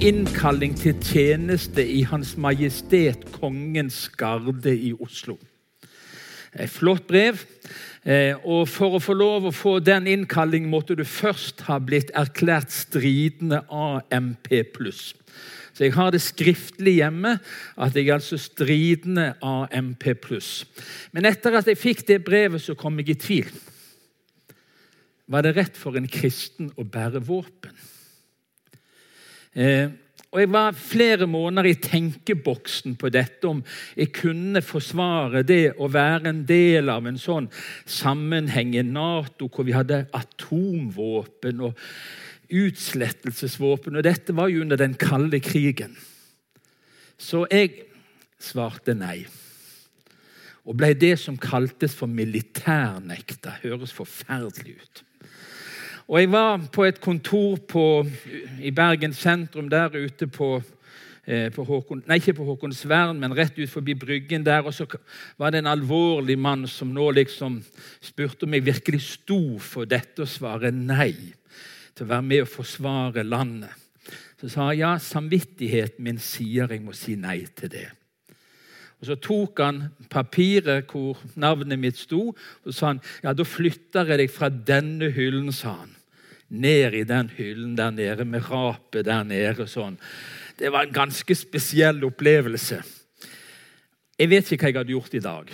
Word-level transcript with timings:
innkalling 0.00 0.72
til 0.80 0.96
tjeneste 1.04 1.82
i 1.84 2.00
Hans 2.08 2.32
Majestet 2.40 3.26
Kongens 3.34 4.06
Garde 4.16 4.72
i 4.72 4.94
Oslo. 4.96 5.34
Et 6.56 6.70
flott 6.72 7.04
brev. 7.08 7.42
Eh, 8.08 8.32
og 8.48 8.64
For 8.72 8.96
å 8.96 9.02
få 9.02 9.12
lov 9.12 9.50
å 9.50 9.52
få 9.52 9.74
den 9.84 10.08
innkalling 10.08 10.70
måtte 10.72 10.96
du 10.96 11.04
først 11.04 11.66
ha 11.68 11.76
blitt 11.84 12.12
erklært 12.16 12.72
stridende 12.72 13.60
AMP+. 13.68 14.48
Så 15.76 15.84
jeg 15.84 15.92
har 15.92 16.10
det 16.14 16.22
skriftlig 16.24 16.96
hjemme 17.02 17.36
at 17.76 17.96
jeg 17.96 18.08
er 18.08 18.16
altså 18.16 18.40
stridende 18.40 19.34
AMP+. 19.44 20.08
Men 21.12 21.28
etter 21.28 21.60
at 21.60 21.68
jeg 21.68 21.82
fikk 21.82 22.06
det 22.08 22.22
brevet, 22.24 22.64
så 22.64 22.74
kom 22.74 22.96
jeg 23.02 23.12
i 23.12 23.20
tvil. 23.20 23.54
Var 25.28 25.44
det 25.44 25.56
rett 25.60 25.76
for 25.76 26.00
en 26.00 26.08
kristen 26.08 26.72
å 26.80 26.88
bære 26.88 27.20
våpen? 27.20 27.89
Eh, 29.54 29.90
og 30.30 30.40
Jeg 30.40 30.52
var 30.52 30.76
flere 30.78 31.26
måneder 31.26 31.66
i 31.66 31.74
tenkeboksen 31.74 32.94
på 32.96 33.08
dette, 33.10 33.48
om 33.48 33.64
jeg 33.96 34.12
kunne 34.14 34.62
forsvare 34.62 35.42
det 35.42 35.72
å 35.74 35.88
være 35.90 36.30
en 36.30 36.44
del 36.46 36.88
av 36.92 37.08
en 37.10 37.18
sånn 37.18 37.48
sammenheng 37.82 38.76
i 38.78 38.84
Nato 38.86 39.48
hvor 39.50 39.66
vi 39.66 39.74
hadde 39.74 40.04
atomvåpen 40.14 41.64
og 41.66 41.82
utslettelsesvåpen. 42.46 43.98
Og 43.98 44.06
dette 44.06 44.36
var 44.38 44.52
jo 44.54 44.62
under 44.62 44.78
den 44.78 44.94
kalde 44.94 45.42
krigen. 45.42 45.98
Så 47.18 47.42
jeg 47.50 47.88
svarte 48.38 48.94
nei. 48.94 49.24
Og 50.62 50.76
ble 50.78 50.92
det 50.94 51.16
som 51.18 51.38
kaltes 51.40 51.96
for 51.98 52.06
militærnekta. 52.06 53.58
Høres 53.64 53.94
forferdelig 53.96 54.78
ut. 54.78 55.02
Og 56.10 56.18
Jeg 56.18 56.32
var 56.32 56.56
på 56.74 56.84
et 56.88 56.96
kontor 56.98 57.60
på, 57.70 57.82
i 58.58 58.72
Bergen 58.74 59.12
sentrum, 59.14 59.68
der 59.70 59.94
ute 59.94 60.26
på, 60.26 60.56
eh, 61.22 61.52
på 61.54 61.62
Håkon, 61.64 62.00
nei, 62.08 62.16
ikke 62.18 62.34
på 62.34 62.46
Håkonsvern, 62.48 63.20
men 63.20 63.36
rett 63.38 63.54
ut 63.54 63.70
forbi 63.70 63.94
Bryggen 63.94 64.42
der. 64.42 64.66
Og 64.66 64.74
så 64.74 64.88
var 65.38 65.52
det 65.54 65.60
en 65.62 65.70
alvorlig 65.70 66.34
mann 66.38 66.66
som 66.66 66.90
nå 66.90 67.12
liksom 67.14 67.60
spurte 68.02 68.42
om 68.42 68.56
jeg 68.58 68.66
virkelig 68.66 69.00
sto 69.06 69.58
for 69.62 69.86
dette, 69.86 70.24
og 70.24 70.32
svare 70.32 70.72
nei 70.74 71.14
til 71.94 72.08
å 72.08 72.10
være 72.10 72.26
med 72.26 72.42
og 72.42 72.50
forsvare 72.56 73.22
landet. 73.22 73.70
Så 74.40 74.50
sa 74.50 74.66
jeg 74.72 74.82
ja, 74.82 74.96
samvittigheten 74.98 76.02
min 76.02 76.18
sier 76.18 76.74
jeg 76.74 76.82
må 76.82 76.90
si 76.90 77.14
nei 77.14 77.44
til 77.54 77.70
det. 77.70 77.86
Og 78.98 79.06
Så 79.06 79.14
tok 79.14 79.62
han 79.62 79.80
papiret 80.10 80.90
hvor 80.90 81.22
navnet 81.36 81.78
mitt 81.78 82.02
sto, 82.02 82.34
og 82.34 82.74
sa 82.74 82.90
han, 82.90 83.00
ja, 83.22 83.30
da 83.30 83.46
flytter 83.46 84.10
jeg 84.10 84.24
deg 84.24 84.34
fra 84.34 84.50
denne 84.50 85.14
hyllen, 85.14 85.54
sa 85.54 85.78
han 85.78 85.96
ned 86.50 86.94
i 86.98 87.04
den 87.06 87.30
hyllen 87.36 87.76
der 87.78 87.90
nede 87.94 88.26
med 88.26 88.46
rapet 88.50 89.06
der 89.06 89.24
nede. 89.24 89.66
sånn. 89.66 89.98
Det 90.58 90.70
var 90.72 90.86
en 90.86 90.92
ganske 90.92 91.34
spesiell 91.34 92.02
opplevelse. 92.04 92.82
Jeg 94.18 94.28
vet 94.28 94.52
ikke 94.52 94.66
hva 94.66 94.70
jeg 94.70 94.80
hadde 94.82 94.92
gjort 94.92 95.14
i 95.14 95.24
dag. 95.24 95.52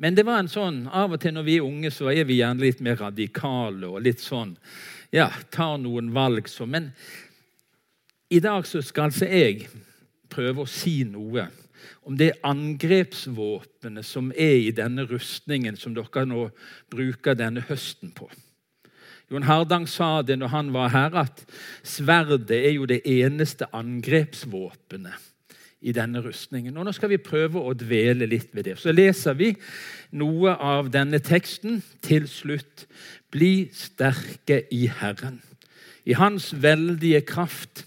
Men 0.00 0.14
det 0.16 0.24
var 0.24 0.38
en 0.40 0.48
sånn, 0.48 0.86
av 0.88 1.12
og 1.12 1.20
til 1.20 1.34
når 1.36 1.44
vi 1.44 1.56
er 1.58 1.66
unge, 1.66 1.90
så 1.92 2.08
er 2.08 2.24
vi 2.24 2.38
gjerne 2.38 2.64
litt 2.64 2.80
mer 2.80 2.96
radikale 3.02 3.90
og 3.90 4.00
litt 4.06 4.22
sånn 4.24 4.56
Ja, 5.12 5.26
tar 5.50 5.74
noen 5.82 6.12
valg 6.14 6.46
så. 6.48 6.64
Men 6.70 6.92
i 8.30 8.38
dag 8.40 8.64
så 8.66 8.80
skal 8.80 9.10
altså 9.10 9.26
jeg 9.26 9.66
prøve 10.30 10.62
å 10.62 10.70
si 10.70 11.02
noe 11.04 11.48
om 12.06 12.16
det 12.16 12.36
angrepsvåpenet 12.46 14.06
som 14.06 14.30
er 14.32 14.56
i 14.62 14.70
denne 14.72 15.04
rustningen 15.10 15.76
som 15.76 15.96
dere 15.96 16.24
nå 16.30 16.46
bruker 16.90 17.36
denne 17.36 17.64
høsten 17.68 18.14
på. 18.14 18.30
Jon 19.30 19.46
Hardang 19.46 19.86
sa 19.86 20.22
det 20.26 20.40
når 20.40 20.50
han 20.50 20.70
var 20.74 20.88
her, 20.90 21.14
at 21.22 21.44
sverdet 21.86 22.50
er 22.56 22.72
jo 22.74 22.86
det 22.90 23.02
eneste 23.06 23.68
angrepsvåpenet 23.76 25.28
i 25.80 25.94
denne 25.96 26.20
rustningen. 26.24 26.76
Og 26.76 26.84
Nå 26.84 26.92
skal 26.92 27.12
vi 27.12 27.20
prøve 27.22 27.62
å 27.62 27.74
dvele 27.78 28.26
litt 28.28 28.50
ved 28.56 28.66
det. 28.68 28.76
Så 28.80 28.92
leser 28.92 29.36
vi 29.38 29.52
noe 30.18 30.56
av 30.58 30.90
denne 30.92 31.22
teksten 31.24 31.78
til 32.04 32.26
slutt. 32.28 32.88
Bli 33.32 33.70
sterke 33.72 34.64
i 34.74 34.88
Herren. 35.00 35.38
I 36.04 36.18
Hans 36.18 36.50
veldige 36.58 37.22
kraft. 37.22 37.86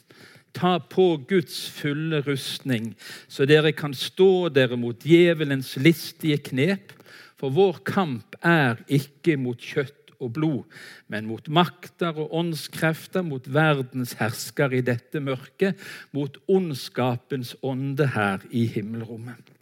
Ta 0.54 0.78
på 0.78 1.16
Guds 1.26 1.64
fulle 1.74 2.20
rustning, 2.22 2.92
så 3.26 3.42
dere 3.50 3.72
kan 3.74 3.96
stå 3.98 4.52
dere 4.54 4.78
mot 4.78 5.00
djevelens 5.02 5.72
listige 5.82 6.38
knep. 6.46 6.94
For 7.42 7.50
vår 7.50 7.80
kamp 7.90 8.38
er 8.46 8.78
ikke 8.86 9.34
mot 9.42 9.58
kjøtt 9.58 10.03
og 10.20 10.34
blod, 10.36 10.64
men 11.08 11.28
mot 11.30 11.48
makter 11.50 12.14
og 12.18 12.34
åndskrefter, 12.36 13.26
mot 13.26 13.48
verdens 13.54 14.16
hersker 14.20 14.76
i 14.78 14.84
dette 14.86 15.22
mørket, 15.24 15.80
mot 16.12 16.38
ondskapens 16.48 17.56
ånde 17.64 18.08
her 18.16 18.46
i 18.52 18.68
himmelrommet. 18.68 19.54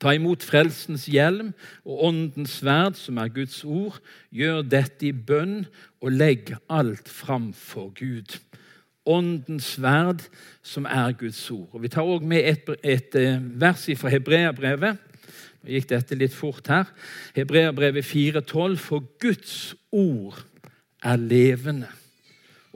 Ta 0.00 0.12
imot 0.16 0.44
frelsens 0.44 1.06
hjelm 1.10 1.52
og 1.84 2.04
åndens 2.08 2.58
sverd, 2.60 2.98
som 3.00 3.18
er 3.20 3.32
Guds 3.32 3.62
ord. 3.64 3.98
Gjør 4.34 4.62
dette 4.66 5.08
i 5.08 5.12
bønn, 5.12 5.64
og 6.00 6.12
legg 6.12 6.54
alt 6.72 7.08
fram 7.08 7.50
for 7.56 7.92
Gud. 7.96 8.38
Åndens 9.06 9.76
sverd, 9.76 10.24
som 10.66 10.88
er 10.90 11.12
Guds 11.18 11.40
ord. 11.50 11.68
Og 11.72 11.82
Vi 11.82 11.92
tar 11.92 12.02
også 12.02 12.26
med 12.26 12.48
et, 12.50 12.70
et 12.82 13.18
eh, 13.20 13.42
vers 13.60 13.86
fra 14.00 14.12
Hebreabrevet 14.12 15.02
gikk 15.68 15.88
dette 15.90 16.18
litt 16.18 16.34
fort 16.34 16.68
her. 16.72 16.90
Hebreabrevet 17.36 18.06
4,12.: 18.06 18.76
For 18.80 19.04
Guds 19.22 19.74
ord 19.92 20.42
er 21.04 21.20
levende 21.20 21.90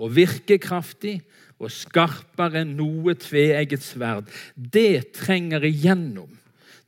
og 0.00 0.14
virkekraftig 0.16 1.20
og 1.60 1.72
skarpere 1.72 2.62
enn 2.62 2.76
noe 2.78 3.14
tveegget 3.20 3.84
sverd. 3.84 4.30
Det 4.56 5.12
trenger 5.16 5.66
igjennom 5.68 6.30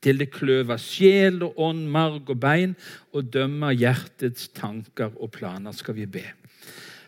til 0.02 0.18
det 0.18 0.32
kløver 0.34 0.80
sjel 0.82 1.42
og 1.46 1.58
ånd, 1.62 1.84
marg 1.92 2.30
og 2.32 2.40
bein, 2.42 2.74
og 3.14 3.30
dømmer 3.30 3.74
hjertets 3.76 4.48
tanker 4.56 5.12
og 5.22 5.30
planer, 5.36 5.74
skal 5.76 5.94
vi 5.94 6.08
be. 6.10 6.24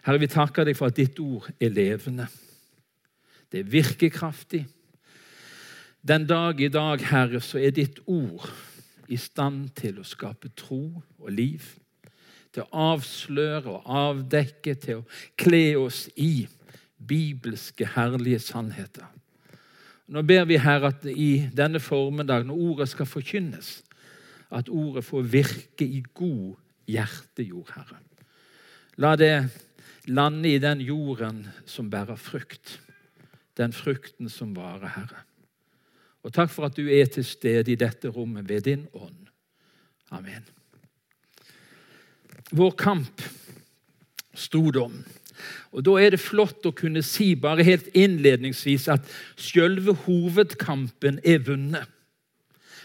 Herre, 0.05 0.21
vi 0.21 0.31
takker 0.31 0.69
deg 0.69 0.77
for 0.79 0.93
at 0.93 1.01
ditt 1.01 1.19
ord 1.19 1.49
er 1.59 1.73
levende. 1.75 2.29
Det 3.51 3.65
er 3.65 3.73
virkekraftig. 3.73 4.63
Den 6.05 6.27
dag 6.29 6.61
i 6.61 6.69
dag, 6.69 7.01
Herre, 7.09 7.41
så 7.41 7.59
er 7.59 7.73
ditt 7.75 8.03
ord 8.07 8.45
i 9.09 9.19
stand 9.21 9.71
til 9.77 10.01
å 10.01 10.07
skape 10.07 10.53
tro 10.57 11.03
og 11.19 11.33
liv. 11.33 11.65
Til 12.55 12.65
å 12.65 12.85
avsløre 12.95 13.73
og 13.73 13.89
avdekke, 13.91 14.77
til 14.79 15.03
å 15.03 15.09
kle 15.41 15.75
oss 15.81 16.07
i 16.17 16.47
bibelske, 17.05 17.89
herlige 17.97 18.41
sannheter. 18.41 19.09
Nå 20.07 20.23
ber 20.23 20.45
vi 20.49 20.61
her 20.61 20.85
at 20.85 21.07
i 21.09 21.49
denne 21.57 21.81
formiddag, 21.81 22.45
når 22.47 22.63
ordet 22.71 22.89
skal 22.93 23.09
forkynnes, 23.09 23.79
at 24.55 24.69
ordet 24.69 25.05
får 25.05 25.29
virke 25.33 25.87
i 25.87 26.03
god 26.15 26.55
hjertejord, 26.87 27.73
Herre. 27.75 28.01
La 29.01 29.15
det 29.19 29.49
lande 30.07 30.53
i 30.53 30.61
den 30.63 30.85
jorden 30.85 31.47
som 31.67 31.89
bærer 31.91 32.21
frukt, 32.21 32.79
den 33.57 33.73
frukten 33.73 34.29
som 34.31 34.53
varer, 34.57 34.93
Herre. 34.95 35.25
Og 36.25 36.33
takk 36.33 36.51
for 36.53 36.69
at 36.69 36.77
du 36.77 36.87
er 36.89 37.09
til 37.13 37.25
stede 37.27 37.73
i 37.73 37.79
dette 37.79 38.09
rommet 38.09 38.49
ved 38.49 38.65
din 38.65 38.87
ånd. 38.97 39.29
Amen. 40.15 40.45
Vår 42.55 42.71
kamp 42.79 43.23
sto 44.35 44.63
om. 44.81 44.97
Og 45.73 45.85
Da 45.85 45.97
er 46.01 46.15
det 46.15 46.23
flott 46.23 46.65
å 46.67 46.73
kunne 46.73 47.03
si 47.03 47.35
bare 47.35 47.67
helt 47.67 47.91
innledningsvis 47.95 48.89
at 48.89 49.09
selve 49.37 49.93
hovedkampen 50.07 51.21
er 51.25 51.43
vunnet. 51.45 51.91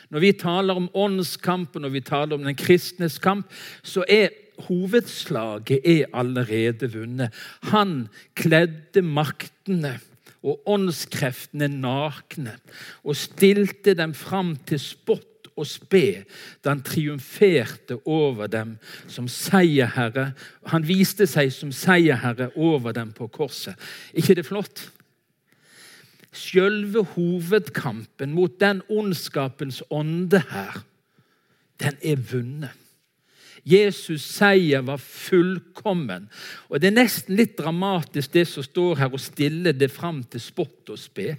Når 0.10 0.20
vi 0.20 0.32
taler 0.34 0.76
om 0.76 0.90
åndskampen 0.98 1.86
og 1.86 1.94
vi 1.94 2.02
taler 2.02 2.36
om 2.36 2.44
den 2.44 2.58
kristnes 2.58 3.20
kamp, 3.22 3.46
så 3.84 4.04
er 4.10 4.34
hovedslaget 4.66 5.86
er 5.86 6.10
allerede 6.18 6.90
vunnet. 6.92 7.34
Han 7.70 8.10
kledde 8.36 9.06
maktene 9.06 10.00
og 10.44 10.62
åndskreftene 10.70 11.68
nakne 11.68 12.56
og 13.04 13.18
stilte 13.20 13.96
dem 13.98 14.14
fram 14.16 14.56
til 14.68 14.80
spott 14.82 15.26
og 15.60 15.68
spe 15.68 16.24
da 16.64 16.72
han 16.72 16.84
triumferte 16.86 18.00
over 18.08 18.48
dem 18.52 18.78
som 19.12 19.28
seierherre. 19.32 20.32
Han 20.72 20.88
viste 20.88 21.28
seg 21.28 21.52
som 21.54 21.74
seierherre 21.76 22.52
over 22.56 22.96
dem 22.96 23.12
på 23.16 23.28
korset. 23.28 23.76
ikke 24.14 24.40
det 24.40 24.48
flott? 24.48 24.88
Selve 26.32 27.04
hovedkampen 27.16 28.36
mot 28.38 28.60
den 28.62 28.84
ondskapens 28.90 29.82
ånde 29.90 30.44
her, 30.52 30.84
den 31.82 31.98
er 32.04 32.22
vunnet. 32.32 32.79
Jesus' 33.70 34.26
seier 34.26 34.82
var 34.82 34.98
fullkommen. 34.98 36.30
Og 36.70 36.82
Det 36.82 36.90
er 36.90 36.98
nesten 36.98 37.36
litt 37.38 37.58
dramatisk, 37.58 38.34
det 38.34 38.48
som 38.48 38.64
står 38.64 38.96
her, 39.04 39.14
og 39.14 39.20
stille 39.22 39.74
det 39.74 39.92
fram 39.92 40.24
til 40.24 40.42
spott 40.42 40.90
og 40.90 41.00
spe. 41.00 41.38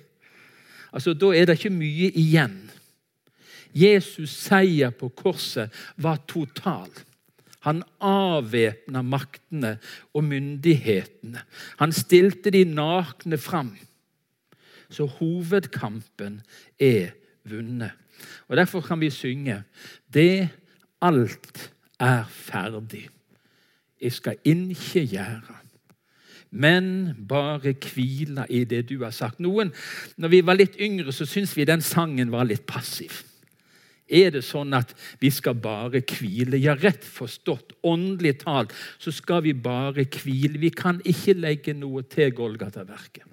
Altså, 0.93 1.15
Da 1.15 1.33
er 1.35 1.47
det 1.47 1.59
ikke 1.59 1.75
mye 1.75 2.11
igjen. 2.15 2.71
Jesus' 3.75 4.35
seier 4.49 4.91
på 4.91 5.09
korset 5.09 5.71
var 5.97 6.19
total. 6.27 6.91
Han 7.61 7.83
avvæpna 8.01 9.03
maktene 9.03 9.79
og 10.15 10.25
myndighetene. 10.25 11.43
Han 11.79 11.93
stilte 11.93 12.51
de 12.51 12.65
nakne 12.65 13.39
fram. 13.39 13.77
Så 14.91 15.07
hovedkampen 15.07 16.41
er 16.81 17.13
vunnet. 17.45 17.93
Og 18.49 18.57
Derfor 18.57 18.81
kan 18.81 19.01
vi 19.01 19.11
synge 19.11 19.63
Det 20.13 20.49
alt 21.03 21.71
er 22.01 22.25
ferdig. 22.29 23.09
Jeg 24.01 24.13
skal 24.17 24.41
ikke 24.45 25.05
gjøre 25.07 25.61
men 26.51 27.15
bare 27.29 27.75
hvile 27.79 28.45
i 28.51 28.65
det 28.67 28.89
du 28.89 29.01
har 29.05 29.15
sagt. 29.15 29.41
Noen, 29.41 29.71
når 30.19 30.33
vi 30.33 30.41
var 30.47 30.59
litt 30.59 30.79
yngre, 30.83 31.13
så 31.15 31.27
syntes 31.29 31.55
vi 31.57 31.67
den 31.69 31.83
sangen 31.83 32.33
var 32.33 32.49
litt 32.49 32.67
passiv. 32.67 33.23
Er 34.11 34.33
det 34.35 34.43
sånn 34.43 34.75
at 34.75 34.91
vi 35.23 35.31
skal 35.31 35.55
bare 35.63 36.03
hvile? 36.03 36.59
Ja, 36.59 36.75
rett 36.75 37.05
forstått, 37.07 37.77
åndelig 37.87 38.41
talt, 38.43 38.75
så 38.99 39.15
skal 39.15 39.45
vi 39.47 39.55
bare 39.55 40.03
hvile. 40.03 40.59
Vi 40.59 40.73
kan 40.75 40.99
ikke 41.07 41.37
legge 41.39 41.77
noe 41.79 42.03
til 42.11 42.35
Golgata-verket. 42.35 43.29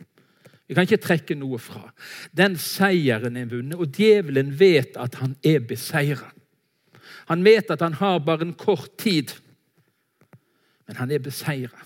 Vi 0.67 0.75
kan 0.75 0.85
ikke 0.85 1.01
trekke 1.01 1.37
noe 1.39 1.57
fra. 1.63 1.87
Den 2.35 2.57
seieren 2.61 3.39
er 3.39 3.49
vunnet, 3.49 3.79
og 3.79 3.89
djevelen 3.97 4.51
vet 4.59 4.99
at 4.99 5.17
han 5.23 5.33
er 5.41 5.63
beseira. 5.65 6.29
Han 7.27 7.43
vet 7.43 7.71
at 7.71 7.81
han 7.81 7.93
har 7.99 8.19
bare 8.19 8.47
en 8.47 8.53
kort 8.53 8.97
tid, 8.97 9.33
men 10.87 10.95
han 10.95 11.11
er 11.11 11.19
beseira. 11.19 11.83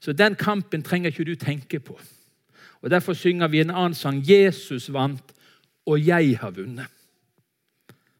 Så 0.00 0.12
den 0.12 0.34
kampen 0.34 0.82
trenger 0.82 1.10
ikke 1.10 1.24
du 1.24 1.34
tenke 1.34 1.80
på. 1.80 1.98
Og 2.82 2.90
Derfor 2.90 3.12
synger 3.12 3.48
vi 3.48 3.60
en 3.60 3.70
annen 3.70 3.94
sang. 3.94 4.22
Jesus 4.30 4.92
vant, 4.92 5.32
og 5.86 6.06
jeg 6.06 6.38
har 6.40 6.52
vunnet. 6.52 6.88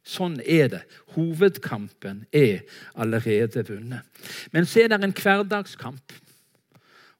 Sånn 0.04 0.38
er 0.40 0.68
det. 0.68 0.82
Hovedkampen 1.16 2.26
er 2.32 2.64
allerede 2.94 3.64
vunnet. 3.68 4.04
Men 4.52 4.68
så 4.68 4.84
er 4.84 4.92
det 4.92 5.00
en 5.04 5.16
hverdagskamp. 5.16 6.12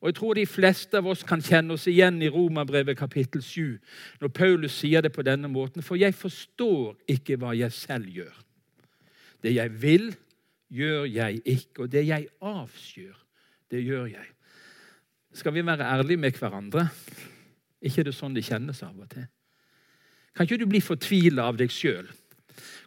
Og 0.01 0.09
Jeg 0.09 0.15
tror 0.15 0.35
de 0.35 0.47
fleste 0.47 0.99
av 1.01 1.07
oss 1.09 1.23
kan 1.25 1.41
kjenne 1.41 1.73
oss 1.73 1.87
igjen 1.89 2.21
i 2.21 2.29
Romerbrevet 2.29 2.99
kapittel 2.99 3.41
7, 3.43 3.79
når 4.21 4.29
Paulus 4.29 4.77
sier 4.77 5.01
det 5.01 5.13
på 5.13 5.25
denne 5.25 5.49
måten. 5.49 5.83
For 5.83 5.97
jeg 5.97 6.13
forstår 6.15 6.93
ikke 7.09 7.39
hva 7.41 7.55
jeg 7.57 7.73
selv 7.73 8.13
gjør. 8.13 8.44
Det 9.44 9.52
jeg 9.52 9.75
vil, 9.82 10.08
gjør 10.73 11.05
jeg 11.11 11.43
ikke. 11.44 11.85
Og 11.85 11.93
det 11.93 12.06
jeg 12.08 12.29
avskyr, 12.41 13.14
det 13.70 13.85
gjør 13.85 14.08
jeg. 14.14 14.26
Skal 15.35 15.55
vi 15.55 15.67
være 15.67 15.85
ærlige 15.85 16.23
med 16.23 16.41
hverandre? 16.41 16.88
ikke 17.85 18.00
er 18.00 18.06
det 18.08 18.17
sånn 18.17 18.32
det 18.32 18.46
kjennes 18.46 18.79
av 18.81 18.96
og 18.96 19.08
til? 19.12 19.26
Kan 20.35 20.46
ikke 20.46 20.62
du 20.62 20.70
bli 20.70 20.81
fortvila 20.81 21.50
av 21.50 21.58
deg 21.61 21.73
sjøl? 21.73 22.06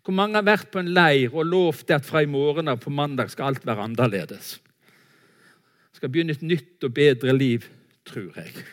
Hvor 0.02 0.16
mange 0.16 0.40
har 0.40 0.48
vært 0.48 0.72
på 0.72 0.82
en 0.82 0.90
leir 0.96 1.36
og 1.36 1.46
lovt 1.46 1.92
at 1.94 2.08
fra 2.08 2.24
i 2.24 2.30
morgen 2.32 2.72
av 2.72 2.80
på 2.82 2.90
mandag 2.90 3.30
skal 3.30 3.52
alt 3.52 3.68
være 3.68 3.86
annerledes? 3.86 4.56
Skal 5.94 6.10
begynne 6.10 6.34
et 6.34 6.46
nytt 6.46 6.84
og 6.88 6.96
bedre 6.98 7.36
liv, 7.36 7.68
tror 8.08 8.34
jeg. 8.40 8.66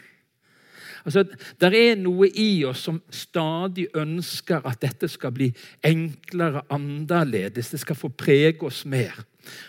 Altså, 1.04 1.24
Det 1.60 1.74
er 1.74 1.96
noe 2.00 2.28
i 2.28 2.64
oss 2.64 2.86
som 2.86 3.02
stadig 3.10 3.88
ønsker 3.94 4.64
at 4.64 4.80
dette 4.80 5.08
skal 5.08 5.32
bli 5.32 5.50
enklere, 5.84 6.64
annerledes. 6.70 7.70
Det 7.70 7.80
skal 7.80 7.96
få 7.96 8.08
prege 8.08 8.62
oss 8.64 8.84
mer. 8.84 9.24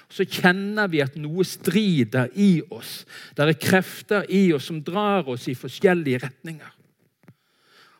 Så 0.09 0.23
kjenner 0.23 0.87
vi 0.87 1.01
at 1.03 1.17
noe 1.19 1.43
strider 1.43 2.31
i 2.39 2.61
oss. 2.71 3.03
Det 3.35 3.43
er 3.43 3.59
krefter 3.59 4.25
i 4.31 4.53
oss 4.55 4.69
som 4.71 4.79
drar 4.83 5.27
oss 5.27 5.49
i 5.51 5.57
forskjellige 5.59 6.23
retninger. 6.23 6.71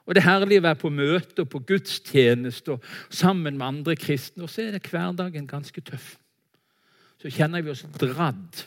Og 0.05 0.13
Det 0.13 0.21
er 0.21 0.29
herlig 0.29 0.59
å 0.61 0.67
være 0.67 0.79
på 0.79 0.93
møte 0.93 1.41
og 1.41 1.49
på 1.49 1.63
gudstjeneste 1.65 2.75
og 2.75 2.83
sammen 3.09 3.57
med 3.57 3.67
andre 3.67 3.95
kristne. 3.97 4.45
Og 4.45 4.49
så 4.53 4.67
er 4.67 4.75
det 4.75 4.85
hverdagen 4.85 5.47
ganske 5.49 5.81
tøff. 5.81 6.15
Så 7.17 7.31
kjenner 7.33 7.65
vi 7.65 7.73
oss 7.73 7.83
dradd 7.97 8.61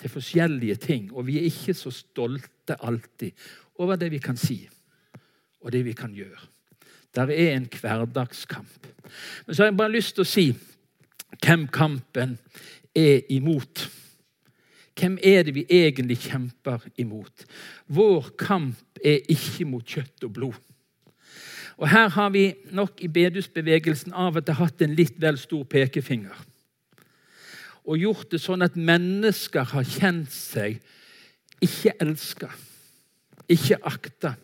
til 0.00 0.12
forskjellige 0.12 0.76
ting. 0.84 1.08
Og 1.14 1.26
vi 1.26 1.38
er 1.40 1.48
ikke 1.48 1.74
så 1.76 1.92
stolte 1.94 2.76
alltid 2.76 3.32
over 3.80 3.96
det 3.96 4.10
vi 4.12 4.20
kan 4.22 4.36
si 4.38 4.62
og 5.60 5.72
det 5.72 5.84
vi 5.84 5.92
kan 5.96 6.12
gjøre. 6.16 6.40
Der 7.14 7.32
er 7.32 7.56
en 7.56 7.68
hverdagskamp. 7.80 8.86
Men 9.46 9.54
så 9.54 9.62
har 9.62 9.70
jeg 9.70 9.76
bare 9.76 9.92
lyst 9.92 10.14
til 10.14 10.24
å 10.24 10.28
si 10.28 10.46
hvem 11.40 11.66
kampen 11.72 12.36
er 12.96 13.26
imot. 13.32 13.88
Hvem 14.98 15.18
er 15.22 15.42
det 15.46 15.54
vi 15.54 15.64
egentlig 15.68 16.18
kjemper 16.26 16.84
imot? 17.00 17.44
Vår 17.86 18.32
kamp 18.38 19.00
er 19.04 19.24
ikke 19.32 19.66
mot 19.68 19.86
kjøtt 19.86 20.26
og 20.28 20.32
blod. 20.36 20.58
Og 21.80 21.88
Her 21.88 22.08
har 22.08 22.30
vi 22.30 22.54
nok 22.76 23.00
i 23.00 23.08
bedusbevegelsen 23.08 24.12
av 24.12 24.36
og 24.36 24.44
til 24.44 24.58
hatt 24.58 24.82
en 24.84 24.96
litt 24.96 25.16
vel 25.20 25.38
stor 25.40 25.64
pekefinger. 25.64 26.36
Og 27.88 27.96
gjort 27.96 28.34
det 28.34 28.42
sånn 28.42 28.62
at 28.62 28.76
mennesker 28.76 29.64
har 29.72 29.86
kjent 29.88 30.32
seg 30.34 30.76
ikke 31.64 31.94
elska, 32.00 32.50
ikke 33.50 33.80
akta 33.86 34.34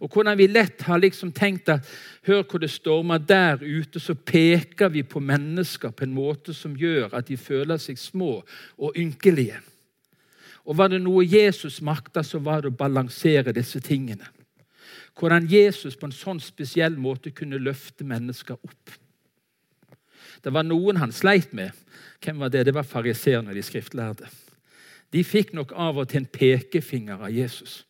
og 0.00 0.12
hvordan 0.12 0.36
vi 0.38 0.46
lett 0.50 0.82
har 0.84 1.00
liksom 1.00 1.32
tenkt 1.32 1.70
at 1.72 1.86
hør 2.26 2.42
hvor 2.44 2.60
det 2.60 2.70
stormer 2.72 3.22
der 3.22 3.62
ute, 3.62 4.00
så 4.00 4.14
peker 4.14 4.90
vi 4.92 5.02
på 5.02 5.20
mennesker 5.20 5.94
på 5.94 6.04
en 6.04 6.14
måte 6.16 6.54
som 6.54 6.76
gjør 6.76 7.14
at 7.16 7.28
de 7.30 7.38
føler 7.40 7.80
seg 7.80 7.98
små 8.00 8.42
og 8.76 8.96
ynkelige. 8.96 9.60
Og 10.66 10.76
Var 10.76 10.88
det 10.90 11.00
noe 11.00 11.24
Jesus 11.24 11.80
makta, 11.80 12.22
så 12.22 12.38
var 12.42 12.62
det 12.62 12.74
å 12.74 12.76
balansere 12.76 13.54
disse 13.54 13.80
tingene. 13.80 14.26
Hvordan 15.16 15.46
Jesus 15.48 15.96
på 15.96 16.10
en 16.10 16.12
sånn 16.12 16.40
spesiell 16.42 16.98
måte 16.98 17.30
kunne 17.30 17.62
løfte 17.62 18.04
mennesker 18.04 18.58
opp. 18.58 18.90
Det 20.44 20.52
var 20.52 20.66
noen 20.66 20.98
han 21.00 21.14
sleit 21.14 21.54
med. 21.56 21.70
Hvem 22.20 22.42
var 22.42 22.50
det? 22.52 22.66
Det 22.66 22.74
var 22.74 22.84
fariseerne, 22.84 23.54
de 23.54 23.62
skriftlærde. 23.64 24.28
De 25.14 25.22
fikk 25.24 25.54
nok 25.56 25.72
av 25.72 26.02
og 26.02 26.10
til 26.10 26.24
en 26.24 26.28
pekefinger 26.28 27.22
av 27.22 27.32
Jesus. 27.32 27.86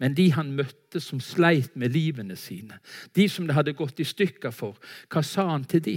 Men 0.00 0.16
de 0.16 0.30
han 0.32 0.54
møtte 0.56 1.00
som 1.02 1.20
sleit 1.20 1.76
med 1.78 1.92
livene 1.92 2.36
sine, 2.40 2.80
de 3.16 3.28
som 3.28 3.46
det 3.46 3.56
hadde 3.56 3.76
gått 3.76 4.00
i 4.00 4.08
stykker 4.08 4.54
for, 4.54 4.78
hva 5.12 5.22
sa 5.26 5.50
han 5.50 5.66
til 5.68 5.84
de? 5.84 5.96